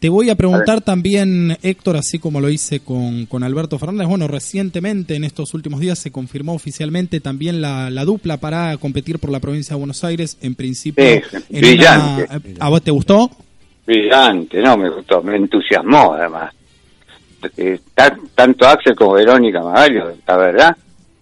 Te 0.00 0.08
voy 0.08 0.30
a 0.30 0.34
preguntar 0.34 0.78
a 0.78 0.80
también, 0.80 1.58
Héctor, 1.62 1.98
así 1.98 2.18
como 2.18 2.40
lo 2.40 2.48
hice 2.48 2.80
con, 2.80 3.26
con, 3.26 3.42
Alberto 3.42 3.78
Fernández, 3.78 4.08
bueno, 4.08 4.28
recientemente, 4.28 5.14
en 5.14 5.24
estos 5.24 5.52
últimos 5.52 5.78
días, 5.78 5.98
se 5.98 6.10
confirmó 6.10 6.54
oficialmente 6.54 7.20
también 7.20 7.60
la, 7.60 7.90
la 7.90 8.06
dupla 8.06 8.38
para 8.38 8.74
competir 8.78 9.18
por 9.18 9.30
la 9.30 9.40
provincia 9.40 9.74
de 9.74 9.78
Buenos 9.78 10.02
Aires, 10.02 10.38
en 10.40 10.54
principio. 10.54 11.04
Sí, 11.04 11.36
en 11.50 11.60
brillante. 11.60 12.26
Una, 12.30 12.40
¿A 12.60 12.70
vos 12.70 12.80
te 12.80 12.90
gustó? 12.90 13.30
Brillante, 13.84 14.62
no, 14.62 14.78
me 14.78 14.88
gustó, 14.88 15.22
me 15.22 15.36
entusiasmó 15.36 16.14
además. 16.14 16.54
Eh, 17.58 17.78
tanto 18.34 18.66
Axel 18.66 18.94
como 18.94 19.12
Verónica 19.12 19.62
Magalio, 19.62 20.14
la 20.26 20.36
verdad, 20.38 20.76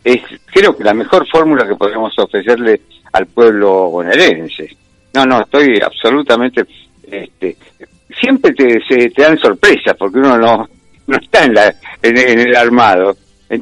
es 0.04 0.20
creo 0.46 0.76
que 0.76 0.84
la 0.84 0.94
mejor 0.94 1.26
fórmula 1.28 1.66
que 1.66 1.74
podemos 1.74 2.12
ofrecerle 2.16 2.80
al 3.12 3.26
pueblo 3.26 3.90
bonaerense. 3.90 4.76
No, 5.18 5.26
no, 5.26 5.40
estoy 5.40 5.80
absolutamente 5.80 6.64
este, 7.10 7.56
siempre 8.20 8.52
te, 8.52 8.80
se, 8.86 9.10
te 9.10 9.22
dan 9.22 9.36
sorpresas, 9.36 9.96
porque 9.96 10.18
uno 10.18 10.38
no, 10.38 10.68
no 11.08 11.16
está 11.16 11.44
en, 11.44 11.54
la, 11.54 11.74
en, 12.00 12.16
el 12.16 12.54
armado, 12.54 13.16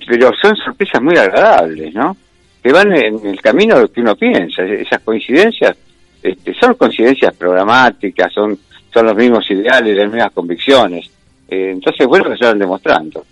pero 0.07 0.33
son 0.35 0.55
sorpresas 0.57 1.01
muy 1.01 1.17
agradables, 1.17 1.95
¿no? 1.95 2.15
Que 2.63 2.73
van 2.73 2.95
en 2.95 3.27
el 3.27 3.41
camino 3.41 3.89
que 3.89 4.03
uno 4.03 4.17
piensa, 4.17 4.65
esas 4.65 5.01
coincidencias 5.01 5.75
este, 6.23 6.53
son 6.53 6.75
coincidencias 6.75 7.35
programáticas, 7.35 8.31
son, 8.35 8.59
son 8.93 9.07
los 9.07 9.17
mismos 9.17 9.51
ideales, 9.51 9.97
las 9.97 10.13
mismas 10.13 10.33
convicciones. 10.33 11.09
Eh, 11.49 11.71
entonces, 11.73 12.07
bueno, 12.07 12.37
se 12.37 12.45
van 12.45 12.59
demostrando. 12.59 13.25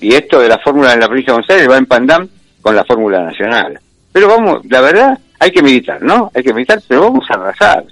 Y 0.00 0.14
esto 0.14 0.38
de 0.38 0.48
la 0.48 0.58
fórmula 0.58 0.90
de 0.90 1.00
la 1.00 1.08
provincia 1.08 1.32
de 1.32 1.38
González 1.38 1.68
va 1.68 1.78
en 1.78 1.86
pandam 1.86 2.28
con 2.62 2.76
la 2.76 2.84
fórmula 2.84 3.24
nacional. 3.24 3.80
Pero 4.12 4.28
vamos, 4.28 4.64
la 4.66 4.80
verdad, 4.80 5.18
hay 5.44 5.50
que 5.50 5.62
militar, 5.62 6.02
¿no? 6.02 6.30
Hay 6.34 6.42
que 6.42 6.54
militar, 6.54 6.82
pero 6.88 7.02
vamos 7.02 7.24
a 7.28 7.34
arrasar. 7.34 7.84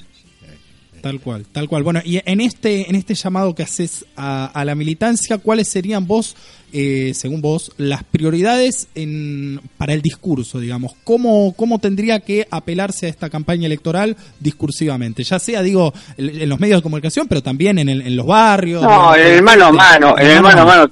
Tal 1.02 1.20
cual, 1.20 1.44
tal 1.52 1.68
cual. 1.68 1.82
Bueno, 1.82 2.00
y 2.04 2.22
en 2.24 2.40
este, 2.40 2.88
en 2.88 2.94
este 2.94 3.14
llamado 3.14 3.54
que 3.54 3.64
haces 3.64 4.06
a, 4.16 4.62
la 4.64 4.74
militancia, 4.74 5.38
¿cuáles 5.38 5.68
serían 5.68 6.06
vos, 6.06 6.36
eh, 6.72 7.12
según 7.14 7.42
vos, 7.42 7.72
las 7.76 8.04
prioridades 8.04 8.88
en, 8.94 9.60
para 9.76 9.92
el 9.92 10.00
discurso, 10.00 10.60
digamos? 10.60 10.92
¿Cómo, 11.04 11.54
¿Cómo 11.56 11.78
tendría 11.78 12.20
que 12.20 12.46
apelarse 12.50 13.06
a 13.06 13.08
esta 13.10 13.28
campaña 13.28 13.66
electoral 13.66 14.16
discursivamente? 14.38 15.24
Ya 15.24 15.38
sea, 15.38 15.60
digo, 15.60 15.92
en, 16.16 16.48
los 16.48 16.60
medios 16.60 16.78
de 16.78 16.82
comunicación, 16.84 17.26
pero 17.28 17.42
también 17.42 17.80
en, 17.80 17.88
en 17.88 18.16
los 18.16 18.26
barrios. 18.26 18.82
No, 18.82 19.14
en 19.14 19.26
el 19.26 19.42
mano 19.42 19.66
a 19.66 19.72
mano, 19.72 20.14
en 20.16 20.26
el 20.28 20.40
mano 20.40 20.62
a 20.62 20.64
mano. 20.64 20.90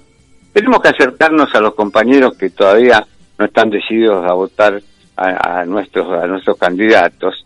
Tenemos 0.52 0.82
que 0.82 0.88
acercarnos 0.88 1.54
a 1.54 1.60
los 1.60 1.74
compañeros 1.74 2.34
que 2.36 2.50
todavía 2.50 3.06
no 3.38 3.46
están 3.46 3.70
decididos 3.70 4.28
a 4.28 4.34
votar 4.34 4.82
a, 5.20 5.60
a 5.60 5.64
nuestros, 5.66 6.10
a 6.22 6.26
nuestros 6.26 6.56
candidatos 6.56 7.44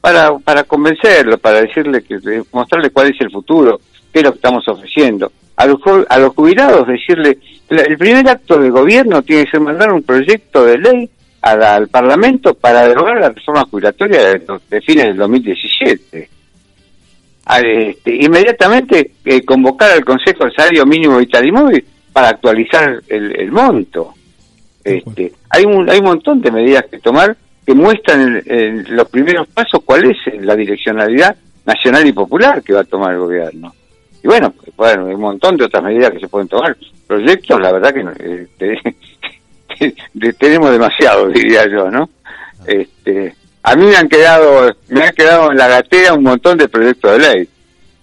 para, 0.00 0.38
para 0.38 0.64
convencerlo, 0.64 1.38
para 1.38 1.62
decirle 1.62 2.02
que 2.02 2.20
mostrarle 2.52 2.90
cuál 2.90 3.08
es 3.08 3.20
el 3.20 3.30
futuro, 3.30 3.80
qué 4.12 4.18
es 4.18 4.24
lo 4.24 4.32
que 4.32 4.36
estamos 4.36 4.68
ofreciendo. 4.68 5.32
A 5.56 5.66
los, 5.66 5.80
a 6.08 6.18
los 6.18 6.34
jubilados 6.34 6.86
decirle, 6.86 7.38
el 7.70 7.96
primer 7.96 8.28
acto 8.28 8.58
de 8.58 8.68
gobierno 8.68 9.22
tiene 9.22 9.44
que 9.44 9.52
ser 9.52 9.60
mandar 9.60 9.90
un 9.92 10.02
proyecto 10.02 10.66
de 10.66 10.76
ley 10.76 11.10
al 11.40 11.88
Parlamento 11.88 12.54
para 12.54 12.86
derogar 12.86 13.18
la 13.18 13.30
reforma 13.30 13.64
jubilatoria 13.64 14.34
de, 14.34 14.80
fines 14.82 15.06
del 15.06 15.16
2017. 15.16 16.28
este, 17.64 18.14
inmediatamente 18.14 19.12
eh, 19.24 19.42
convocar 19.42 19.92
al 19.92 20.04
Consejo 20.04 20.44
del 20.44 20.54
Salario 20.54 20.84
Mínimo 20.84 21.16
Vital 21.18 21.46
y 21.46 21.52
Móvil 21.52 21.84
para 22.12 22.28
actualizar 22.28 23.02
el 23.08 23.50
monto. 23.52 24.14
Este, 24.84 25.32
hay, 25.48 25.64
un, 25.64 25.88
hay 25.88 25.98
un 25.98 26.04
montón 26.04 26.42
de 26.42 26.50
medidas 26.50 26.84
que 26.90 26.98
tomar 26.98 27.36
que 27.64 27.74
muestran 27.74 28.42
en, 28.44 28.94
los 28.94 29.08
primeros 29.08 29.48
pasos 29.48 29.80
cuál 29.84 30.10
es 30.10 30.16
la 30.42 30.54
direccionalidad 30.54 31.34
nacional 31.64 32.06
y 32.06 32.12
popular 32.12 32.62
que 32.62 32.74
va 32.74 32.80
a 32.80 32.84
tomar 32.84 33.14
el 33.14 33.20
gobierno. 33.20 33.74
Y 34.22 34.26
bueno, 34.26 34.54
bueno, 34.76 35.06
hay 35.06 35.14
un 35.14 35.20
montón 35.20 35.56
de 35.56 35.64
otras 35.64 35.82
medidas 35.82 36.12
que 36.12 36.20
se 36.20 36.28
pueden 36.28 36.48
tomar. 36.48 36.76
Proyectos, 37.06 37.60
la 37.60 37.72
verdad 37.72 37.94
que 37.94 38.46
eh, 39.80 39.94
tenemos 40.38 40.70
demasiado, 40.70 41.28
diría 41.28 41.66
yo, 41.66 41.90
¿no? 41.90 42.08
Este, 42.66 43.34
a 43.62 43.76
mí 43.76 43.86
me 43.86 43.96
han 43.96 44.08
quedado, 44.08 44.74
me 44.88 45.02
han 45.02 45.14
quedado 45.14 45.50
en 45.50 45.56
la 45.56 45.68
gatera 45.68 46.14
un 46.14 46.22
montón 46.22 46.58
de 46.58 46.68
proyectos 46.68 47.12
de 47.12 47.18
ley. 47.18 47.48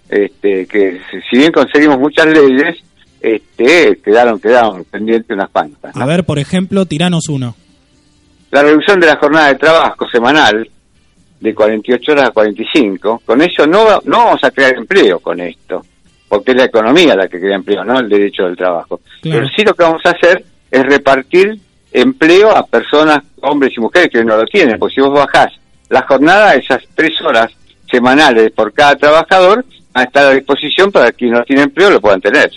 Este, 0.08 0.66
que 0.66 1.00
si 1.30 1.38
bien 1.38 1.52
conseguimos 1.52 1.98
muchas 1.98 2.26
leyes, 2.26 2.82
este, 3.22 3.98
quedaron, 4.02 4.40
quedaron 4.40 4.84
pendientes 4.84 5.30
unas 5.30 5.50
cuantas. 5.50 5.96
A 5.96 6.06
ver, 6.06 6.24
por 6.24 6.38
ejemplo, 6.38 6.86
tiranos 6.86 7.28
uno 7.28 7.54
la 8.52 8.62
reducción 8.62 9.00
de 9.00 9.06
la 9.06 9.16
jornada 9.16 9.48
de 9.48 9.54
trabajo 9.54 10.06
semanal 10.08 10.68
de 11.40 11.54
48 11.54 12.12
horas 12.12 12.28
a 12.28 12.30
45, 12.30 13.22
con 13.24 13.40
eso 13.40 13.66
no, 13.66 13.98
no 14.04 14.18
vamos 14.18 14.44
a 14.44 14.50
crear 14.50 14.74
empleo 14.76 15.18
con 15.18 15.40
esto, 15.40 15.84
porque 16.28 16.52
es 16.52 16.58
la 16.58 16.66
economía 16.66 17.16
la 17.16 17.26
que 17.28 17.40
crea 17.40 17.56
empleo, 17.56 17.82
no 17.82 17.98
el 17.98 18.08
derecho 18.08 18.44
del 18.44 18.56
trabajo. 18.56 19.00
Pero 19.22 19.48
sí 19.48 19.64
lo 19.64 19.74
que 19.74 19.82
vamos 19.82 20.02
a 20.04 20.10
hacer 20.10 20.44
es 20.70 20.82
repartir 20.84 21.58
empleo 21.90 22.54
a 22.54 22.64
personas, 22.66 23.20
hombres 23.40 23.72
y 23.74 23.80
mujeres 23.80 24.10
que 24.10 24.22
no 24.22 24.36
lo 24.36 24.44
tienen, 24.44 24.78
porque 24.78 24.96
si 24.96 25.00
vos 25.00 25.14
bajás 25.14 25.52
la 25.88 26.02
jornada, 26.02 26.54
esas 26.54 26.82
tres 26.94 27.20
horas 27.22 27.50
semanales 27.90 28.52
por 28.52 28.72
cada 28.72 28.96
trabajador, 28.96 29.64
van 29.94 30.04
a 30.04 30.06
estar 30.06 30.26
a 30.26 30.34
disposición 30.34 30.92
para 30.92 31.10
que 31.10 31.16
quien 31.16 31.32
no 31.32 31.42
tiene 31.44 31.62
empleo 31.62 31.90
lo 31.90 32.00
puedan 32.02 32.20
tener. 32.20 32.50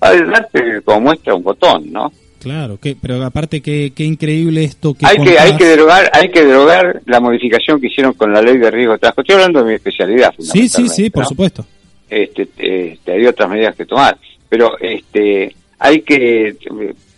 Para 0.00 0.24
darte 0.24 0.82
como 0.82 1.02
muestra 1.02 1.34
un 1.34 1.42
botón, 1.44 1.92
¿no? 1.92 2.10
Claro, 2.40 2.78
que, 2.78 2.96
pero 3.00 3.22
aparte 3.22 3.60
qué, 3.60 3.92
qué 3.94 4.02
increíble 4.02 4.64
esto 4.64 4.94
que 4.94 5.04
hay 5.04 5.18
que 5.18 5.38
hay 5.38 5.54
que 5.58 5.66
derogar 5.66 6.10
hay 6.14 6.30
que 6.30 6.42
derogar 6.42 7.02
la 7.04 7.20
modificación 7.20 7.78
que 7.78 7.88
hicieron 7.88 8.14
con 8.14 8.32
la 8.32 8.40
ley 8.40 8.56
de 8.56 8.70
riesgo 8.70 8.96
de. 8.96 9.08
Estoy 9.08 9.34
hablando 9.34 9.62
de 9.62 9.68
mi 9.68 9.74
especialidad. 9.74 10.32
Sí, 10.38 10.66
sí, 10.66 10.88
sí, 10.88 11.10
por 11.10 11.26
supuesto. 11.26 11.66
Este, 12.08 12.48
este, 12.56 13.12
hay 13.12 13.26
otras 13.26 13.50
medidas 13.50 13.76
que 13.76 13.84
tomar, 13.84 14.16
pero 14.48 14.78
este 14.80 15.54
hay 15.78 16.00
que, 16.00 16.56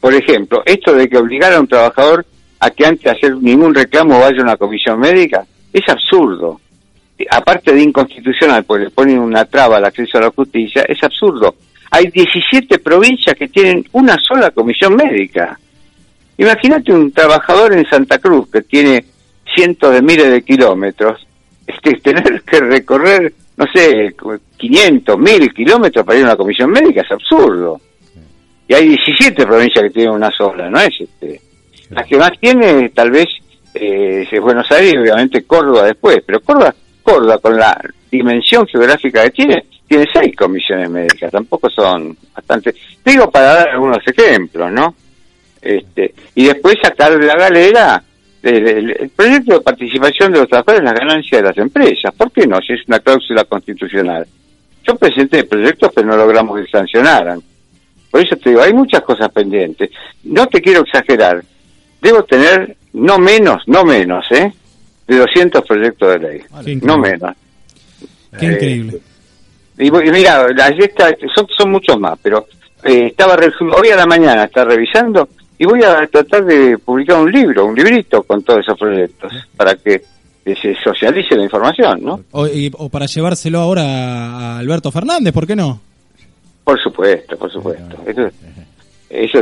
por 0.00 0.12
ejemplo, 0.12 0.62
esto 0.66 0.92
de 0.92 1.08
que 1.08 1.18
obligar 1.18 1.52
a 1.52 1.60
un 1.60 1.68
trabajador 1.68 2.26
a 2.58 2.70
que 2.70 2.84
antes 2.84 3.04
de 3.04 3.10
hacer 3.10 3.36
ningún 3.36 3.74
reclamo 3.74 4.18
vaya 4.18 4.40
a 4.40 4.42
una 4.42 4.56
comisión 4.56 4.98
médica 4.98 5.46
es 5.72 5.88
absurdo. 5.88 6.60
Aparte 7.30 7.72
de 7.72 7.82
inconstitucional, 7.82 8.64
porque 8.64 8.84
le 8.86 8.90
ponen 8.90 9.20
una 9.20 9.44
traba 9.44 9.76
al 9.76 9.84
acceso 9.84 10.18
a 10.18 10.22
la 10.22 10.30
justicia, 10.30 10.82
es 10.88 11.00
absurdo 11.04 11.54
hay 11.94 12.06
17 12.06 12.78
provincias 12.78 13.36
que 13.36 13.48
tienen 13.48 13.84
una 13.92 14.16
sola 14.16 14.50
comisión 14.50 14.96
médica. 14.96 15.60
Imagínate 16.38 16.90
un 16.90 17.12
trabajador 17.12 17.74
en 17.74 17.84
Santa 17.84 18.18
Cruz 18.18 18.48
que 18.50 18.62
tiene 18.62 19.04
cientos 19.54 19.92
de 19.92 20.00
miles 20.00 20.30
de 20.30 20.42
kilómetros, 20.42 21.26
este, 21.66 21.92
tener 21.98 22.42
que 22.44 22.60
recorrer, 22.60 23.34
no 23.58 23.66
sé, 23.74 24.14
500, 24.56 25.18
1000 25.18 25.52
kilómetros 25.52 26.06
para 26.06 26.18
ir 26.18 26.24
a 26.24 26.28
una 26.28 26.36
comisión 26.36 26.70
médica 26.70 27.02
es 27.02 27.12
absurdo. 27.12 27.78
Y 28.66 28.72
hay 28.72 28.88
17 28.88 29.44
provincias 29.44 29.84
que 29.84 29.90
tienen 29.90 30.14
una 30.14 30.30
sola, 30.30 30.70
¿no 30.70 30.80
es? 30.80 30.98
este 30.98 31.42
La 31.90 32.04
que 32.04 32.16
más 32.16 32.30
tiene 32.40 32.88
tal 32.88 33.10
vez 33.10 33.26
eh, 33.74 34.26
es 34.30 34.40
Buenos 34.40 34.70
Aires 34.70 34.94
obviamente 34.98 35.44
Córdoba 35.44 35.84
después, 35.84 36.22
pero 36.24 36.40
Córdoba, 36.40 36.74
Córdoba 37.02 37.36
con 37.36 37.54
la 37.58 37.78
dimensión 38.10 38.66
geográfica 38.66 39.24
que 39.24 39.30
tiene, 39.30 39.64
tiene 39.92 40.08
seis 40.10 40.34
comisiones 40.34 40.88
médicas, 40.88 41.30
tampoco 41.30 41.68
son 41.68 42.16
bastante. 42.34 42.74
Digo 43.04 43.30
para 43.30 43.54
dar 43.56 43.68
algunos 43.68 43.98
ejemplos, 44.06 44.72
¿no? 44.72 44.94
Este, 45.60 46.14
y 46.34 46.46
después 46.46 46.76
sacar 46.82 47.18
de 47.18 47.26
la 47.26 47.34
galera 47.34 48.02
el, 48.42 49.10
proyecto 49.14 49.52
de 49.52 49.60
participación 49.60 50.32
de 50.32 50.38
los 50.38 50.48
trabajadores 50.48 50.80
en 50.80 50.86
las 50.86 50.98
ganancias 50.98 51.42
de 51.42 51.48
las 51.48 51.58
empresas. 51.58 52.14
¿Por 52.14 52.32
qué 52.32 52.46
no? 52.46 52.58
Si 52.62 52.72
es 52.72 52.80
una 52.88 53.00
cláusula 53.00 53.44
constitucional. 53.44 54.26
Yo 54.82 54.96
presenté 54.96 55.44
proyectos, 55.44 55.92
pero 55.94 56.08
no 56.08 56.16
logramos 56.16 56.58
que 56.58 56.70
sancionaran. 56.70 57.42
Por 58.10 58.24
eso 58.24 58.34
te 58.36 58.48
digo, 58.48 58.62
hay 58.62 58.72
muchas 58.72 59.02
cosas 59.02 59.30
pendientes. 59.30 59.90
No 60.24 60.46
te 60.46 60.62
quiero 60.62 60.80
exagerar. 60.80 61.44
Debo 62.00 62.24
tener 62.24 62.78
no 62.94 63.18
menos, 63.18 63.62
no 63.66 63.84
menos, 63.84 64.24
¿eh? 64.32 64.50
De 65.06 65.18
200 65.18 65.66
proyectos 65.66 66.14
de 66.14 66.18
ley. 66.18 66.78
no 66.80 66.96
menos. 66.96 67.36
Qué 68.38 68.46
increíble. 68.46 69.00
Y, 69.82 69.90
mira, 69.90 70.46
son, 71.34 71.46
son 71.56 71.70
muchos 71.70 71.98
más, 71.98 72.18
pero 72.22 72.46
eh, 72.84 73.06
estaba 73.06 73.36
hoy 73.76 73.88
a 73.88 73.96
la 73.96 74.06
mañana 74.06 74.44
está 74.44 74.64
revisando 74.64 75.28
y 75.58 75.64
voy 75.64 75.82
a 75.82 76.06
tratar 76.06 76.44
de 76.44 76.78
publicar 76.78 77.20
un 77.20 77.30
libro, 77.30 77.66
un 77.66 77.74
librito 77.74 78.22
con 78.22 78.42
todos 78.42 78.60
esos 78.60 78.78
proyectos 78.78 79.32
para 79.56 79.74
que 79.74 80.02
se 80.44 80.74
socialice 80.82 81.36
la 81.36 81.44
información, 81.44 82.00
¿no? 82.02 82.20
O, 82.32 82.88
para 82.88 83.06
llevárselo 83.06 83.60
ahora 83.60 83.82
a 83.84 84.58
Alberto 84.58 84.90
Fernández, 84.90 85.32
¿por 85.32 85.46
qué 85.46 85.56
no? 85.56 85.80
Por 86.64 86.80
supuesto, 86.80 87.36
por 87.36 87.50
supuesto. 87.50 87.96
Eso, 88.06 88.30
eso, 89.10 89.38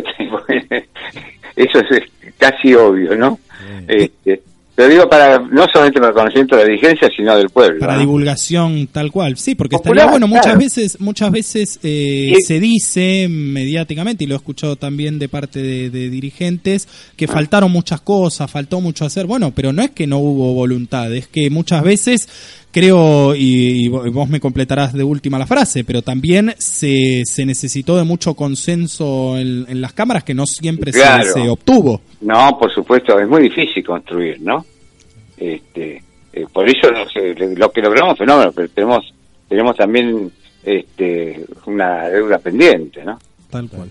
eso 1.57 1.79
es 1.79 2.03
casi 2.39 2.75
obvio, 2.75 3.17
¿no? 3.17 3.39
Este, 3.87 4.43
lo 4.81 4.89
digo 4.89 5.09
para 5.09 5.39
no 5.39 5.67
solamente 5.73 6.01
para 6.01 6.09
el 6.09 6.15
conocimiento 6.15 6.57
de 6.57 6.63
la 6.63 6.69
dirigencia, 6.69 7.09
sino 7.15 7.37
del 7.37 7.51
pueblo. 7.51 7.79
Para 7.81 7.99
divulgación 7.99 8.87
tal 8.87 9.13
cual, 9.13 9.37
sí, 9.37 9.55
porque 9.55 9.77
estaría 9.77 10.07
bueno, 10.07 10.27
muchas 10.27 10.57
veces 10.57 11.01
muchas 11.01 11.31
veces 11.31 11.79
eh, 11.83 12.33
se 12.47 12.61
dice 12.61 13.29
mediáticamente, 13.29 14.25
y 14.25 14.27
lo 14.27 14.35
he 14.35 14.39
escuchado 14.39 14.77
también 14.77 15.19
de 15.19 15.29
parte 15.29 15.61
de, 15.61 15.91
dirigentes, 15.91 16.89
que 17.17 17.27
ah. 17.27 17.33
faltaron 17.33 17.71
muchas 17.71 18.01
cosas, 18.01 18.51
faltó 18.51 18.81
mucho 18.81 19.05
hacer, 19.05 19.27
bueno, 19.27 19.53
pero 19.55 19.73
no 19.73 19.83
es 19.83 19.91
que 19.91 20.07
no 20.07 20.19
hubo 20.19 20.55
voluntad, 20.55 21.13
es 21.15 21.29
que 21.29 21.51
muchas 21.51 21.83
veces 21.83 22.29
creo, 22.71 23.35
y, 23.35 23.89
vos 23.89 24.29
me 24.29 24.41
completarás 24.41 24.93
de 24.93 25.05
última 25.05 25.39
la 25.39 25.47
frase, 25.47 25.85
pero 25.85 26.03
también 26.03 26.55
se, 26.59 27.23
se 27.25 27.45
necesitó 27.45 27.97
de 27.97 28.05
mucho 28.05 28.35
consenso 28.35 29.37
en, 29.37 29.81
las 29.81 29.93
cámaras 29.93 30.25
que 30.25 30.35
no 30.35 30.47
siempre 30.47 30.93
se, 30.93 31.49
obtuvo. 31.49 32.01
No, 32.21 32.59
por 32.59 32.73
supuesto, 32.73 33.19
es 33.19 33.29
muy 33.29 33.43
difícil 33.43 33.85
construir, 33.85 34.41
¿no? 34.41 34.65
Este, 35.37 36.03
eh, 36.33 36.47
por 36.53 36.69
eso 36.69 36.89
lo 37.57 37.73
que 37.73 37.81
logramos 37.81 38.19
fenómeno, 38.19 38.53
pero 38.53 38.69
tenemos, 38.69 39.13
tenemos 39.49 39.77
también 39.77 40.31
este, 40.65 41.45
una 41.67 42.09
deuda 42.09 42.39
pendiente, 42.39 43.05
¿no? 43.05 43.19
Tal 43.51 43.69
cual. 43.69 43.91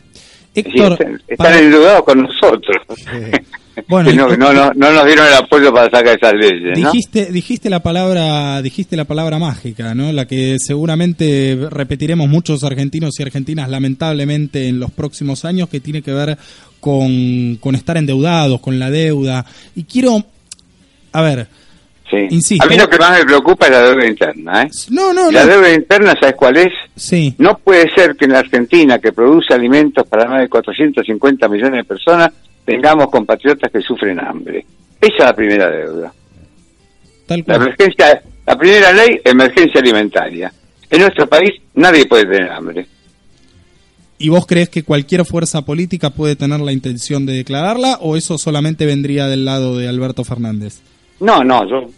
Héctor, 0.56 0.94
están, 0.94 1.22
están 1.28 1.54
endeudados 1.58 2.04
con 2.04 2.22
nosotros. 2.22 2.78
Bueno, 3.88 4.12
no, 4.12 4.36
no, 4.36 4.54
no, 4.54 4.74
no, 4.74 4.92
nos 4.92 5.06
dieron 5.06 5.28
el 5.28 5.34
apoyo 5.34 5.74
para 5.74 5.86
sacar 5.86 6.18
esas 6.18 6.34
leyes. 6.34 6.76
Dijiste, 6.76 7.32
dijiste 7.32 7.70
la 7.70 7.82
palabra, 7.82 8.62
dijiste 8.62 8.98
la 8.98 9.06
palabra 9.06 9.40
mágica, 9.40 9.96
¿no? 9.96 10.12
La 10.12 10.26
que 10.26 10.58
seguramente 10.60 11.58
repetiremos 11.70 12.28
muchos 12.28 12.64
argentinos 12.64 13.20
y 13.20 13.24
argentinas, 13.24 13.70
lamentablemente, 13.70 14.68
en 14.68 14.80
los 14.80 14.92
próximos 14.92 15.46
años, 15.46 15.70
que 15.70 15.80
tiene 15.80 16.02
que 16.02 16.12
ver 16.12 16.38
con, 16.80 17.58
con 17.58 17.76
estar 17.76 17.98
endeudados, 17.98 18.60
con 18.60 18.80
la 18.80 18.90
deuda. 18.90 19.46
Y 19.76 19.84
quiero, 19.84 20.24
a 21.14 21.22
ver, 21.22 21.48
Insisto. 22.12 22.66
A 22.66 22.70
mí 22.70 22.78
lo 22.78 22.90
que 22.90 22.98
más 22.98 23.20
me 23.20 23.26
preocupa 23.26 23.66
es 23.68 23.72
la 23.72 23.82
deuda 23.84 24.08
interna. 24.08 24.64
¿eh? 24.64 24.70
No, 24.90 25.14
no, 25.14 25.32
la 25.32 25.46
deuda 25.46 25.74
interna, 25.74 26.16
¿sabes 26.20 26.36
cuál 26.36 26.58
es? 26.58 26.74
Sí. 26.96 27.36
No 27.38 27.58
puede 27.58 27.90
ser 27.94 28.16
que 28.16 28.26
en 28.26 28.34
la 28.34 28.40
Argentina, 28.40 29.00
que 29.00 29.12
produce 29.12 29.54
alimentos 29.54 30.08
para 30.08 30.28
más 30.28 30.42
de 30.42 30.50
450 30.50 31.48
millones 31.48 31.78
de 31.78 31.84
personas, 31.84 32.32
tengamos 32.66 33.10
compatriotas 33.10 33.72
que 33.72 33.82
sufren 33.82 34.20
hambre. 34.20 34.66
Esa 35.00 35.14
es 35.14 35.26
la 35.26 35.36
primera 35.36 35.70
deuda. 35.70 36.14
La, 37.28 37.56
emergencia, 37.56 38.22
la 38.46 38.58
primera 38.58 38.92
ley, 38.92 39.22
emergencia 39.24 39.80
alimentaria. 39.80 40.52
En 40.90 41.02
nuestro 41.02 41.28
país 41.28 41.52
nadie 41.76 42.06
puede 42.06 42.26
tener 42.26 42.52
hambre. 42.52 42.88
¿Y 44.18 44.30
vos 44.30 44.46
crees 44.46 44.68
que 44.68 44.84
cualquier 44.84 45.24
fuerza 45.26 45.64
política 45.64 46.10
puede 46.10 46.36
tener 46.36 46.60
la 46.60 46.74
intención 46.74 47.26
de 47.26 47.34
declararla 47.34 48.00
o 48.02 48.18
eso 48.18 48.38
solamente 48.38 48.86
vendría 48.86 49.28
del 49.28 49.46
lado 49.46 49.78
de 49.78 49.88
Alberto 49.88 50.26
Fernández? 50.26 50.82
No, 51.22 51.44
no, 51.44 51.68
yo 51.68 51.90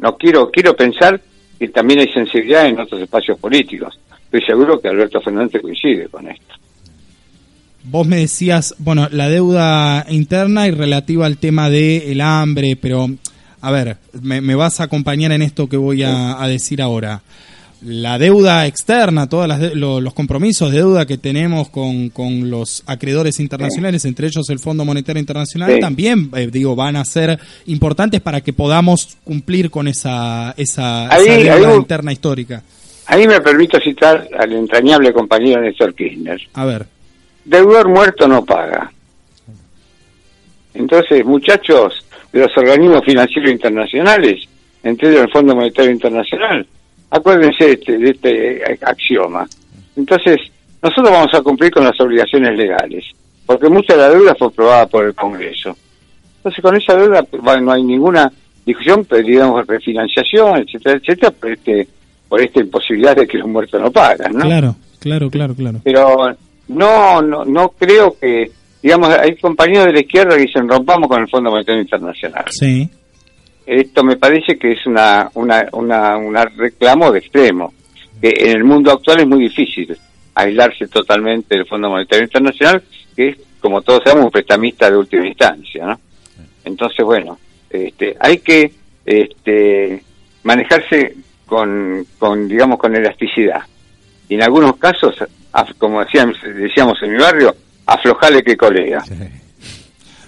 no, 0.00 0.16
quiero 0.16 0.50
quiero 0.50 0.76
pensar 0.76 1.20
que 1.58 1.68
también 1.68 2.00
hay 2.00 2.12
sensibilidad 2.12 2.66
en 2.66 2.78
otros 2.78 3.00
espacios 3.00 3.38
políticos. 3.38 3.98
Estoy 4.24 4.42
seguro 4.46 4.80
que 4.80 4.88
Alberto 4.88 5.20
Fernández 5.20 5.62
coincide 5.62 6.08
con 6.08 6.28
esto. 6.28 6.54
Vos 7.84 8.06
me 8.06 8.16
decías, 8.16 8.74
bueno, 8.78 9.08
la 9.10 9.28
deuda 9.28 10.06
interna 10.08 10.66
y 10.66 10.70
relativa 10.70 11.26
al 11.26 11.36
tema 11.36 11.68
del 11.68 12.02
el 12.02 12.20
hambre, 12.20 12.76
pero 12.76 13.08
a 13.60 13.70
ver, 13.70 13.96
me, 14.20 14.54
vas 14.54 14.80
a 14.80 14.84
acompañar 14.84 15.32
en 15.32 15.42
esto 15.42 15.68
que 15.68 15.76
voy 15.76 16.02
a, 16.02 16.38
decir 16.46 16.82
ahora. 16.82 17.22
La 17.84 18.18
deuda 18.18 18.66
externa, 18.66 19.28
todos 19.28 19.74
los 19.74 20.14
compromisos 20.14 20.70
de 20.70 20.78
deuda 20.78 21.06
que 21.06 21.18
tenemos 21.18 21.68
con, 21.68 22.08
con 22.10 22.50
los 22.50 22.82
acreedores 22.86 23.40
internacionales, 23.40 24.04
entre 24.04 24.28
ellos 24.28 24.48
el 24.48 24.58
Fondo 24.58 24.84
Monetario 24.84 25.20
Internacional, 25.20 25.78
también, 25.80 26.30
eh, 26.34 26.48
digo, 26.50 26.74
van 26.74 26.96
a 26.96 27.04
ser 27.04 27.38
importantes 27.66 28.20
para 28.20 28.40
que 28.40 28.52
podamos 28.52 29.18
cumplir 29.24 29.70
con 29.70 29.86
esa, 29.88 30.54
esa, 30.56 31.08
deuda 31.18 31.76
interna 31.76 32.12
histórica. 32.12 32.62
Ahí 33.06 33.26
me 33.28 33.40
permito 33.40 33.78
citar 33.80 34.28
al 34.38 34.52
entrañable 34.52 35.12
compañero 35.12 35.60
Néstor 35.60 35.94
Kirchner. 35.94 36.40
A 36.54 36.64
ver 36.64 36.86
deudor 37.44 37.88
muerto 37.88 38.26
no 38.26 38.44
paga. 38.44 38.90
Entonces, 40.72 41.24
muchachos 41.24 42.04
de 42.32 42.40
los 42.40 42.56
organismos 42.56 43.04
financieros 43.04 43.50
internacionales, 43.50 44.42
entre 44.82 45.10
ellos 45.10 45.22
el 45.22 45.30
Fondo 45.30 45.54
Monetario 45.54 45.92
Internacional, 45.92 46.66
acuérdense 47.10 47.64
de 47.64 47.72
este, 47.72 47.98
de 47.98 48.10
este 48.10 48.78
axioma. 48.82 49.46
Entonces, 49.96 50.38
nosotros 50.82 51.10
vamos 51.10 51.34
a 51.34 51.42
cumplir 51.42 51.70
con 51.70 51.84
las 51.84 51.98
obligaciones 52.00 52.56
legales, 52.56 53.04
porque 53.46 53.68
mucha 53.68 53.94
de 53.94 54.00
la 54.00 54.10
deuda 54.10 54.34
fue 54.34 54.48
aprobada 54.48 54.86
por 54.86 55.04
el 55.06 55.14
Congreso. 55.14 55.76
Entonces, 56.36 56.62
con 56.62 56.76
esa 56.76 56.94
deuda 56.94 57.24
no 57.60 57.72
hay 57.72 57.82
ninguna 57.82 58.30
discusión, 58.66 59.06
digamos, 59.24 59.66
refinanciación, 59.66 60.58
etcétera, 60.58 60.98
etcétera, 61.00 61.30
por, 61.30 61.52
este, 61.52 61.88
por 62.28 62.40
esta 62.40 62.60
imposibilidad 62.60 63.16
de 63.16 63.26
que 63.26 63.38
los 63.38 63.48
muertos 63.48 63.80
no 63.80 63.90
pagan, 63.90 64.32
¿no? 64.32 64.40
Claro, 64.40 64.76
claro, 65.00 65.30
claro, 65.30 65.54
claro. 65.54 65.80
Pero 65.84 66.36
no, 66.68 67.22
no, 67.22 67.44
no 67.44 67.68
creo 67.70 68.16
que, 68.20 68.50
digamos, 68.82 69.10
hay 69.10 69.36
compañeros 69.36 69.86
de 69.86 69.92
la 69.92 70.00
izquierda 70.00 70.36
que 70.36 70.42
dicen 70.42 70.68
rompamos 70.68 71.08
con 71.08 71.22
el 71.22 71.28
Fondo 71.28 71.50
Monetario 71.50 71.82
Internacional. 71.82 72.44
Sí. 72.50 72.88
Esto 73.66 74.04
me 74.04 74.16
parece 74.16 74.58
que 74.58 74.72
es 74.72 74.86
una, 74.86 75.30
una, 75.34 75.66
una, 75.72 76.16
una 76.16 76.44
reclamo 76.44 77.10
de 77.10 77.20
extremo, 77.20 77.72
que 78.20 78.32
en 78.36 78.50
el 78.50 78.64
mundo 78.64 78.92
actual 78.92 79.20
es 79.20 79.26
muy 79.26 79.40
difícil 79.40 79.96
aislarse 80.34 80.88
totalmente 80.88 81.56
del 81.56 81.66
Fondo 81.66 81.88
Monetario 81.88 82.24
Internacional, 82.24 82.82
que 83.16 83.28
es, 83.28 83.36
como 83.60 83.82
todos 83.82 84.02
sabemos, 84.04 84.26
un 84.26 84.32
prestamista 84.32 84.90
de 84.90 84.96
última 84.96 85.26
instancia, 85.26 85.86
¿no? 85.86 86.00
Entonces, 86.64 87.04
bueno, 87.04 87.38
este, 87.70 88.16
hay 88.18 88.38
que 88.38 88.72
este, 89.04 90.02
manejarse 90.42 91.14
con, 91.46 92.06
con, 92.18 92.48
digamos, 92.48 92.78
con 92.78 92.94
elasticidad. 92.94 93.62
Y 94.28 94.34
en 94.34 94.42
algunos 94.42 94.76
casos 94.76 95.16
como 95.78 96.04
decíamos, 96.04 96.36
decíamos 96.42 97.00
en 97.02 97.12
mi 97.12 97.18
barrio, 97.18 97.54
aflojale 97.86 98.42
que 98.42 98.56
colega. 98.56 99.04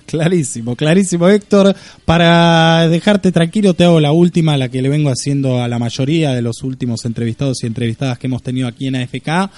Clarísimo, 0.07 0.77
clarísimo, 0.77 1.29
Héctor. 1.29 1.75
Para 2.05 2.89
dejarte 2.89 3.33
tranquilo, 3.33 3.75
te 3.75 3.85
hago 3.85 4.01
la 4.01 4.13
última, 4.13 4.57
la 4.57 4.69
que 4.69 4.81
le 4.83 4.89
vengo 4.89 5.11
haciendo 5.11 5.63
a 5.63 5.69
la 5.69 5.79
mayoría 5.79 6.33
de 6.33 6.43
los 6.43 6.63
últimos 6.63 7.05
entrevistados 7.05 7.63
y 7.63 7.67
entrevistadas 7.67 8.19
que 8.19 8.27
hemos 8.27 8.43
tenido 8.43 8.69
aquí 8.69 8.87
en 8.87 8.97
AFK. 8.97 9.51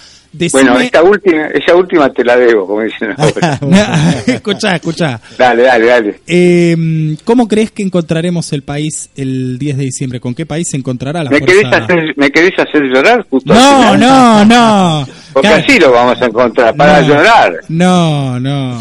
Bueno, 0.52 0.78
esta 0.78 1.02
última, 1.02 1.46
esa 1.46 1.74
última 1.74 2.12
te 2.12 2.22
la 2.22 2.36
debo, 2.36 2.66
como 2.66 2.82
dicen 2.82 3.14
escuchá, 4.26 4.76
escuchá. 4.76 5.20
Dale, 5.38 5.62
dale, 5.62 5.86
dale. 5.86 6.20
Eh, 6.26 7.16
¿Cómo 7.24 7.48
crees 7.48 7.70
que 7.70 7.82
encontraremos 7.82 8.52
el 8.52 8.62
país 8.62 9.10
el 9.16 9.58
10 9.58 9.78
de 9.78 9.84
diciembre? 9.84 10.20
¿Con 10.20 10.34
qué 10.34 10.44
país 10.44 10.68
se 10.70 10.76
encontrará 10.76 11.24
la 11.24 11.30
¿Me 11.30 11.38
fuerza? 11.38 11.56
Querés 11.56 11.72
hacer, 11.72 12.14
¿Me 12.16 12.30
querés 12.30 12.58
hacer 12.58 12.82
llorar? 12.82 13.26
Justo 13.30 13.54
no, 13.54 13.96
no, 13.96 14.44
no. 14.44 15.08
Porque 15.32 15.48
así 15.48 15.78
lo 15.78 15.92
vamos 15.92 16.20
a 16.20 16.26
encontrar, 16.26 16.76
para 16.76 17.00
llorar. 17.00 17.60
No, 17.68 18.38
no. 18.38 18.78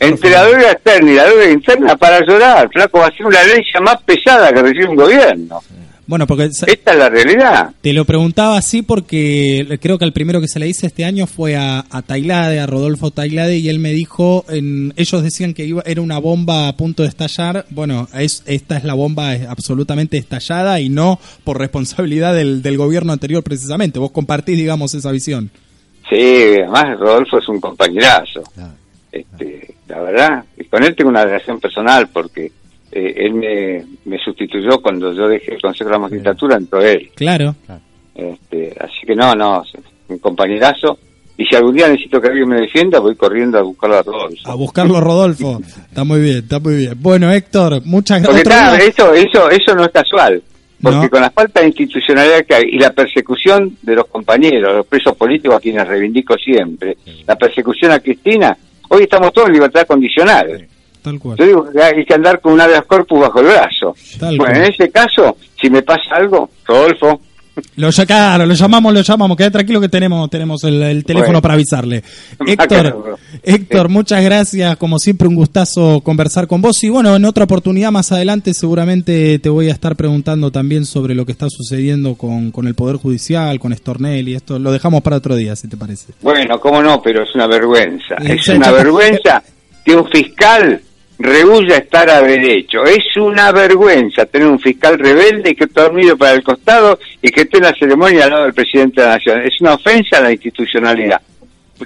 Entre 0.00 0.30
la 0.30 0.44
deuda 0.44 0.72
externa 0.72 1.10
y 1.10 1.14
la 1.14 1.24
deuda 1.24 1.50
interna, 1.50 1.96
para 1.96 2.24
llorar, 2.24 2.68
flaco, 2.72 3.00
va 3.00 3.06
a 3.06 3.16
ser 3.16 3.26
una 3.26 3.42
ley 3.42 3.62
más 3.82 4.02
pesada 4.02 4.52
que 4.52 4.62
recibe 4.62 4.86
un 4.86 4.96
gobierno. 4.96 5.60
Bueno, 6.08 6.26
porque... 6.26 6.44
Esta 6.44 6.92
es 6.92 6.98
la 6.98 7.10
realidad. 7.10 7.70
Te 7.82 7.92
lo 7.92 8.06
preguntaba 8.06 8.56
así 8.56 8.80
porque 8.80 9.78
creo 9.82 9.98
que 9.98 10.06
el 10.06 10.14
primero 10.14 10.40
que 10.40 10.48
se 10.48 10.58
le 10.58 10.66
hice 10.66 10.86
este 10.86 11.04
año 11.04 11.26
fue 11.26 11.54
a, 11.54 11.84
a 11.90 12.00
Tailade, 12.00 12.60
a 12.60 12.66
Rodolfo 12.66 13.10
Tailade, 13.10 13.58
y 13.58 13.68
él 13.68 13.78
me 13.78 13.90
dijo, 13.90 14.46
en, 14.48 14.94
ellos 14.96 15.22
decían 15.22 15.52
que 15.52 15.66
iba, 15.66 15.82
era 15.84 16.00
una 16.00 16.18
bomba 16.18 16.68
a 16.68 16.76
punto 16.76 17.02
de 17.02 17.10
estallar. 17.10 17.66
Bueno, 17.68 18.08
es, 18.14 18.42
esta 18.46 18.78
es 18.78 18.84
la 18.84 18.94
bomba 18.94 19.32
absolutamente 19.50 20.16
estallada 20.16 20.80
y 20.80 20.88
no 20.88 21.20
por 21.44 21.58
responsabilidad 21.58 22.34
del, 22.34 22.62
del 22.62 22.78
gobierno 22.78 23.12
anterior 23.12 23.42
precisamente. 23.42 23.98
Vos 23.98 24.12
compartís, 24.12 24.56
digamos, 24.56 24.94
esa 24.94 25.12
visión. 25.12 25.50
Sí, 26.08 26.54
además 26.56 26.98
Rodolfo 26.98 27.38
es 27.38 27.48
un 27.50 27.60
compañerazo. 27.60 28.42
Este, 29.10 29.74
la 29.88 30.00
verdad, 30.00 30.44
y 30.56 30.64
con 30.64 30.82
él 30.84 30.94
tengo 30.94 31.10
una 31.10 31.24
relación 31.24 31.58
personal 31.60 32.08
porque 32.08 32.52
eh, 32.92 33.14
él 33.16 33.34
me, 33.34 33.84
me, 34.04 34.18
sustituyó 34.18 34.80
cuando 34.80 35.12
yo 35.14 35.28
dejé 35.28 35.54
el 35.54 35.62
Consejo 35.62 35.88
de 35.88 35.92
la 35.92 35.98
Magistratura, 35.98 36.56
entró 36.56 36.80
él. 36.80 37.10
Claro. 37.14 37.54
Este, 38.14 38.74
así 38.80 39.06
que 39.06 39.14
no, 39.14 39.34
no, 39.34 39.62
un 40.08 40.18
compañerazo. 40.18 40.98
Y 41.36 41.46
si 41.46 41.54
algún 41.54 41.76
día 41.76 41.88
necesito 41.88 42.20
que 42.20 42.28
alguien 42.28 42.48
me 42.48 42.60
defienda, 42.60 42.98
voy 42.98 43.14
corriendo 43.14 43.58
a 43.58 43.62
buscarlo 43.62 43.98
a 43.98 44.02
Rodolfo. 44.02 44.50
A 44.50 44.54
buscarlo 44.54 44.96
a 44.96 45.00
Rodolfo. 45.00 45.60
está 45.88 46.02
muy 46.02 46.20
bien, 46.20 46.38
está 46.38 46.58
muy 46.58 46.76
bien. 46.76 46.94
Bueno, 46.96 47.30
Héctor, 47.30 47.80
muchas 47.84 48.22
gracias. 48.22 48.88
eso, 48.88 49.14
eso, 49.14 49.48
eso 49.48 49.74
no 49.74 49.84
es 49.84 49.92
casual. 49.92 50.42
Porque 50.80 51.08
con 51.08 51.20
la 51.20 51.30
falta 51.30 51.60
de 51.60 51.68
institucionalidad 51.68 52.44
que 52.44 52.54
hay 52.54 52.64
y 52.70 52.78
la 52.78 52.90
persecución 52.90 53.76
de 53.82 53.96
los 53.96 54.06
compañeros, 54.06 54.76
los 54.76 54.86
presos 54.86 55.16
políticos 55.16 55.56
a 55.56 55.60
quienes 55.60 55.86
reivindico 55.86 56.36
siempre, 56.36 56.96
la 57.26 57.36
persecución 57.36 57.92
a 57.92 57.98
Cristina, 57.98 58.56
hoy 58.88 59.02
estamos 59.02 59.32
todos 59.32 59.48
en 59.48 59.54
libertad 59.54 59.86
condicional. 59.86 60.66
Yo 61.38 61.46
digo 61.46 61.72
que 61.72 61.82
hay 61.82 62.04
que 62.04 62.14
andar 62.14 62.40
con 62.40 62.52
un 62.52 62.60
habeas 62.60 62.84
corpus 62.84 63.20
bajo 63.20 63.40
el 63.40 63.46
brazo. 63.46 63.94
bueno, 64.36 64.56
en 64.56 64.64
ese 64.64 64.90
caso, 64.90 65.36
si 65.60 65.70
me 65.70 65.82
pasa 65.82 66.16
algo, 66.16 66.50
Rodolfo, 66.66 67.20
lo, 67.76 67.90
claro, 67.90 68.46
lo 68.46 68.54
llamamos, 68.54 68.92
lo 68.92 69.00
llamamos. 69.00 69.36
Queda 69.36 69.50
tranquilo 69.50 69.80
que 69.80 69.88
tenemos, 69.88 70.28
tenemos 70.30 70.62
el, 70.64 71.04
teléfono 71.04 71.40
para 71.40 71.54
avisarle. 71.54 72.02
Héctor, 72.46 73.18
Héctor, 73.42 73.88
muchas 73.88 74.22
gracias. 74.22 74.76
Como 74.76 74.98
siempre, 74.98 75.28
un 75.28 75.34
gustazo 75.34 76.00
conversar 76.00 76.46
con 76.46 76.62
vos. 76.62 76.82
Y 76.84 76.88
bueno, 76.88 77.16
en 77.16 77.24
otra 77.24 77.44
oportunidad 77.44 77.90
más 77.90 78.12
adelante 78.12 78.54
seguramente 78.54 79.38
te 79.38 79.48
voy 79.48 79.68
a 79.68 79.72
estar 79.72 79.96
preguntando 79.96 80.50
también 80.50 80.84
sobre 80.84 81.14
lo 81.14 81.26
que 81.26 81.32
está 81.32 81.48
sucediendo 81.48 82.14
con, 82.14 82.50
con 82.50 82.66
el 82.66 82.74
Poder 82.74 82.96
Judicial, 82.96 83.58
con 83.58 83.72
Estornel 83.72 84.28
y 84.28 84.34
esto. 84.34 84.58
Lo 84.58 84.72
dejamos 84.72 85.02
para 85.02 85.16
otro 85.16 85.36
día, 85.36 85.56
si 85.56 85.68
te 85.68 85.76
parece. 85.76 86.12
Bueno, 86.22 86.58
cómo 86.60 86.82
no, 86.82 87.00
pero 87.02 87.22
es 87.22 87.34
una 87.34 87.46
vergüenza. 87.46 88.16
es 88.16 88.48
una 88.48 88.70
vergüenza 88.70 89.42
que 89.84 89.94
un 89.94 90.08
fiscal 90.08 90.82
rehuya 91.18 91.78
estar 91.78 92.08
a 92.08 92.22
derecho. 92.22 92.84
Es 92.84 93.16
una 93.16 93.52
vergüenza 93.52 94.26
tener 94.26 94.48
un 94.48 94.58
fiscal 94.58 94.98
rebelde 94.98 95.54
que 95.54 95.64
está 95.64 95.82
dormido 95.82 96.16
para 96.16 96.34
el 96.34 96.42
costado 96.42 96.98
y 97.20 97.30
que 97.30 97.42
esté 97.42 97.58
en 97.58 97.64
la 97.64 97.74
ceremonia 97.74 98.24
al 98.24 98.30
lado 98.30 98.44
del 98.44 98.54
presidente 98.54 99.00
de 99.00 99.06
la 99.06 99.14
Nación. 99.14 99.40
Es 99.42 99.60
una 99.60 99.74
ofensa 99.74 100.18
a 100.18 100.22
la 100.22 100.32
institucionalidad. 100.32 101.20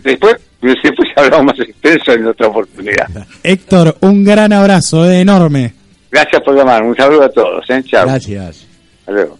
Después, 0.02 0.36
después 0.60 1.08
hablamos 1.16 1.46
más 1.46 1.60
extenso 1.60 2.12
en 2.12 2.26
otra 2.26 2.48
oportunidad. 2.48 3.08
Héctor, 3.42 3.96
un 4.00 4.24
gran 4.24 4.52
abrazo, 4.52 5.08
eh, 5.10 5.20
enorme. 5.20 5.74
Gracias 6.10 6.42
por 6.42 6.56
llamar, 6.56 6.82
un 6.82 6.96
saludo 6.96 7.24
a 7.24 7.30
todos. 7.30 7.68
¿eh? 7.70 7.82
Chao. 7.84 8.06
Gracias. 8.06 8.66
Hasta 9.00 9.12
luego. 9.12 9.38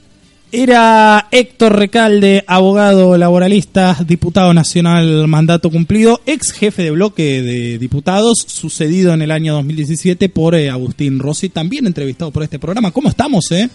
Era 0.54 1.28
Héctor 1.30 1.78
Recalde, 1.78 2.44
abogado 2.46 3.16
laboralista, 3.16 3.96
diputado 4.06 4.52
nacional, 4.52 5.26
mandato 5.26 5.70
cumplido, 5.70 6.20
ex 6.26 6.52
jefe 6.52 6.82
de 6.82 6.90
bloque 6.90 7.40
de 7.40 7.78
diputados, 7.78 8.44
sucedido 8.48 9.14
en 9.14 9.22
el 9.22 9.30
año 9.30 9.54
2017 9.54 10.28
por 10.28 10.54
eh, 10.54 10.68
Agustín 10.68 11.20
Rossi, 11.20 11.48
también 11.48 11.86
entrevistado 11.86 12.32
por 12.32 12.42
este 12.42 12.58
programa. 12.58 12.90
¿Cómo 12.90 13.08
estamos, 13.08 13.50
eh? 13.50 13.70